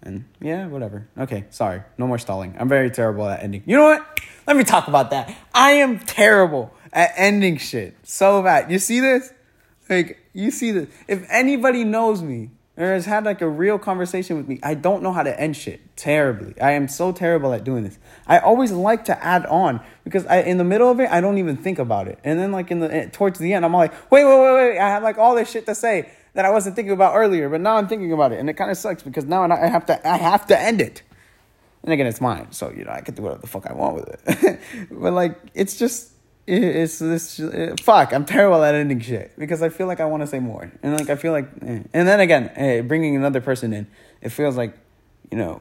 And 0.04 0.26
yeah, 0.40 0.66
whatever. 0.66 1.08
Okay, 1.18 1.46
sorry. 1.50 1.82
No 1.98 2.06
more 2.06 2.18
stalling. 2.18 2.54
I'm 2.58 2.68
very 2.68 2.90
terrible 2.90 3.26
at 3.26 3.42
ending. 3.42 3.62
You 3.66 3.76
know 3.76 3.84
what? 3.84 4.20
Let 4.46 4.56
me 4.56 4.64
talk 4.64 4.86
about 4.86 5.10
that. 5.10 5.34
I 5.54 5.72
am 5.72 5.98
terrible 5.98 6.72
at 6.92 7.12
ending 7.16 7.56
shit. 7.56 7.96
So 8.02 8.42
bad. 8.42 8.70
You 8.70 8.78
see 8.78 9.00
this? 9.00 9.32
Like, 9.88 10.18
you 10.32 10.50
see 10.50 10.70
this. 10.70 10.88
If 11.08 11.26
anybody 11.30 11.84
knows 11.84 12.22
me 12.22 12.50
or 12.76 12.86
has 12.86 13.06
had 13.06 13.24
like 13.24 13.40
a 13.40 13.48
real 13.48 13.78
conversation 13.78 14.36
with 14.36 14.46
me, 14.48 14.58
I 14.62 14.74
don't 14.74 15.02
know 15.02 15.12
how 15.12 15.22
to 15.22 15.40
end 15.40 15.56
shit 15.56 15.96
terribly. 15.96 16.54
I 16.60 16.72
am 16.72 16.88
so 16.88 17.12
terrible 17.12 17.52
at 17.52 17.64
doing 17.64 17.84
this. 17.84 17.98
I 18.26 18.38
always 18.38 18.72
like 18.72 19.04
to 19.06 19.24
add 19.24 19.46
on 19.46 19.80
because 20.02 20.26
I 20.26 20.40
in 20.40 20.58
the 20.58 20.64
middle 20.64 20.90
of 20.90 21.00
it, 21.00 21.10
I 21.10 21.20
don't 21.20 21.38
even 21.38 21.56
think 21.56 21.78
about 21.78 22.08
it. 22.08 22.18
And 22.24 22.38
then 22.38 22.52
like 22.52 22.70
in 22.70 22.80
the 22.80 22.94
eh, 22.94 23.08
towards 23.10 23.38
the 23.38 23.52
end, 23.52 23.64
I'm 23.64 23.72
like, 23.72 23.92
wait, 24.10 24.24
wait, 24.24 24.38
wait, 24.38 24.54
wait. 24.54 24.78
I 24.78 24.88
have 24.88 25.02
like 25.02 25.18
all 25.18 25.34
this 25.34 25.50
shit 25.50 25.66
to 25.66 25.74
say 25.74 26.10
that 26.34 26.44
I 26.44 26.50
wasn't 26.50 26.76
thinking 26.76 26.92
about 26.92 27.14
earlier, 27.14 27.48
but 27.48 27.60
now 27.60 27.76
I'm 27.76 27.88
thinking 27.88 28.12
about 28.12 28.32
it, 28.32 28.40
and 28.40 28.50
it 28.50 28.54
kind 28.54 28.70
of 28.70 28.76
sucks 28.76 29.02
because 29.02 29.24
now 29.24 29.42
I 29.50 29.66
have 29.66 29.86
to 29.86 30.08
I 30.08 30.16
have 30.18 30.46
to 30.48 30.60
end 30.60 30.80
it. 30.80 31.02
And 31.82 31.92
again, 31.92 32.06
it's 32.06 32.20
mine, 32.20 32.48
so 32.50 32.70
you 32.70 32.84
know 32.84 32.90
I 32.90 33.00
can 33.00 33.14
do 33.14 33.22
whatever 33.22 33.40
the 33.40 33.46
fuck 33.46 33.66
I 33.66 33.72
want 33.72 33.94
with 33.94 34.08
it. 34.08 34.60
but 34.90 35.12
like, 35.12 35.38
it's 35.54 35.76
just 35.76 36.10
it's 36.46 36.98
this 36.98 37.40
fuck. 37.80 38.12
I'm 38.12 38.24
terrible 38.24 38.62
at 38.62 38.74
ending 38.74 39.00
shit 39.00 39.32
because 39.38 39.62
I 39.62 39.68
feel 39.68 39.86
like 39.86 40.00
I 40.00 40.04
want 40.04 40.22
to 40.22 40.26
say 40.26 40.40
more, 40.40 40.70
and 40.82 40.98
like 40.98 41.08
I 41.08 41.16
feel 41.16 41.32
like, 41.32 41.48
eh. 41.62 41.82
and 41.92 42.08
then 42.08 42.20
again, 42.20 42.50
hey, 42.54 42.80
bringing 42.80 43.16
another 43.16 43.40
person 43.40 43.72
in, 43.72 43.86
it 44.20 44.30
feels 44.30 44.56
like, 44.56 44.76
you 45.30 45.38
know, 45.38 45.60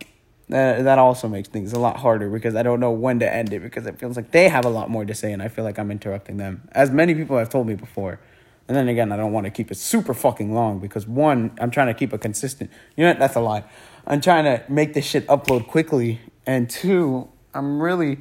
that 0.49 0.83
that 0.83 0.97
also 0.97 1.27
makes 1.27 1.49
things 1.49 1.71
a 1.71 1.79
lot 1.79 1.97
harder 1.97 2.29
because 2.29 2.55
I 2.55 2.63
don't 2.63 2.79
know 2.79 2.91
when 2.91 3.19
to 3.19 3.31
end 3.31 3.53
it 3.53 3.61
because 3.61 3.85
it 3.85 3.99
feels 3.99 4.15
like 4.15 4.31
they 4.31 4.49
have 4.49 4.65
a 4.65 4.69
lot 4.69 4.89
more 4.89 5.05
to 5.05 5.13
say, 5.13 5.31
and 5.31 5.41
I 5.41 5.49
feel 5.49 5.63
like 5.63 5.77
I'm 5.77 5.91
interrupting 5.91 6.37
them, 6.37 6.67
as 6.71 6.89
many 6.89 7.13
people 7.13 7.37
have 7.37 7.49
told 7.49 7.67
me 7.67 7.75
before. 7.75 8.19
And 8.67 8.77
then 8.77 8.87
again, 8.87 9.11
I 9.11 9.17
don't 9.17 9.33
want 9.33 9.45
to 9.45 9.51
keep 9.51 9.71
it 9.71 9.75
super 9.75 10.13
fucking 10.13 10.53
long 10.53 10.79
because 10.79 11.05
one, 11.05 11.51
I'm 11.59 11.69
trying 11.69 11.87
to 11.87 11.93
keep 11.93 12.13
a 12.13 12.17
consistent. 12.17 12.71
You 12.95 13.05
know, 13.05 13.13
that's 13.13 13.35
a 13.35 13.41
lie. 13.41 13.63
I'm 14.07 14.21
trying 14.21 14.45
to 14.45 14.63
make 14.71 14.93
this 14.93 15.05
shit 15.05 15.27
upload 15.27 15.67
quickly, 15.67 16.21
and 16.45 16.69
two, 16.69 17.29
I'm 17.53 17.81
really 17.81 18.19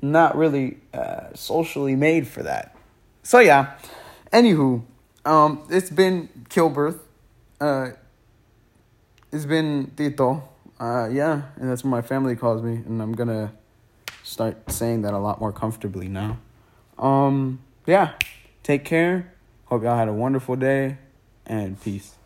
not 0.00 0.36
really 0.36 0.78
uh, 0.92 1.34
socially 1.34 1.96
made 1.96 2.26
for 2.26 2.42
that. 2.42 2.76
So 3.22 3.38
yeah. 3.38 3.78
Anywho, 4.32 4.84
um, 5.24 5.66
it's 5.70 5.90
been 5.90 6.28
Kilbirth. 6.50 6.98
Uh, 7.60 7.90
it's 9.32 9.46
been 9.46 9.92
Tito. 9.96 10.48
Uh, 10.78 11.08
yeah, 11.10 11.42
and 11.56 11.70
that's 11.70 11.82
what 11.82 11.90
my 11.90 12.02
family 12.02 12.36
calls 12.36 12.62
me, 12.62 12.74
and 12.74 13.02
I'm 13.02 13.12
gonna 13.12 13.52
start 14.22 14.70
saying 14.70 15.02
that 15.02 15.14
a 15.14 15.18
lot 15.18 15.40
more 15.40 15.52
comfortably 15.52 16.08
now. 16.08 16.38
Um, 16.98 17.60
yeah. 17.86 18.12
Take 18.62 18.84
care. 18.84 19.32
Hope 19.68 19.82
y'all 19.82 19.98
had 19.98 20.08
a 20.08 20.12
wonderful 20.14 20.56
day 20.56 20.96
and 21.44 21.78
peace. 21.78 22.17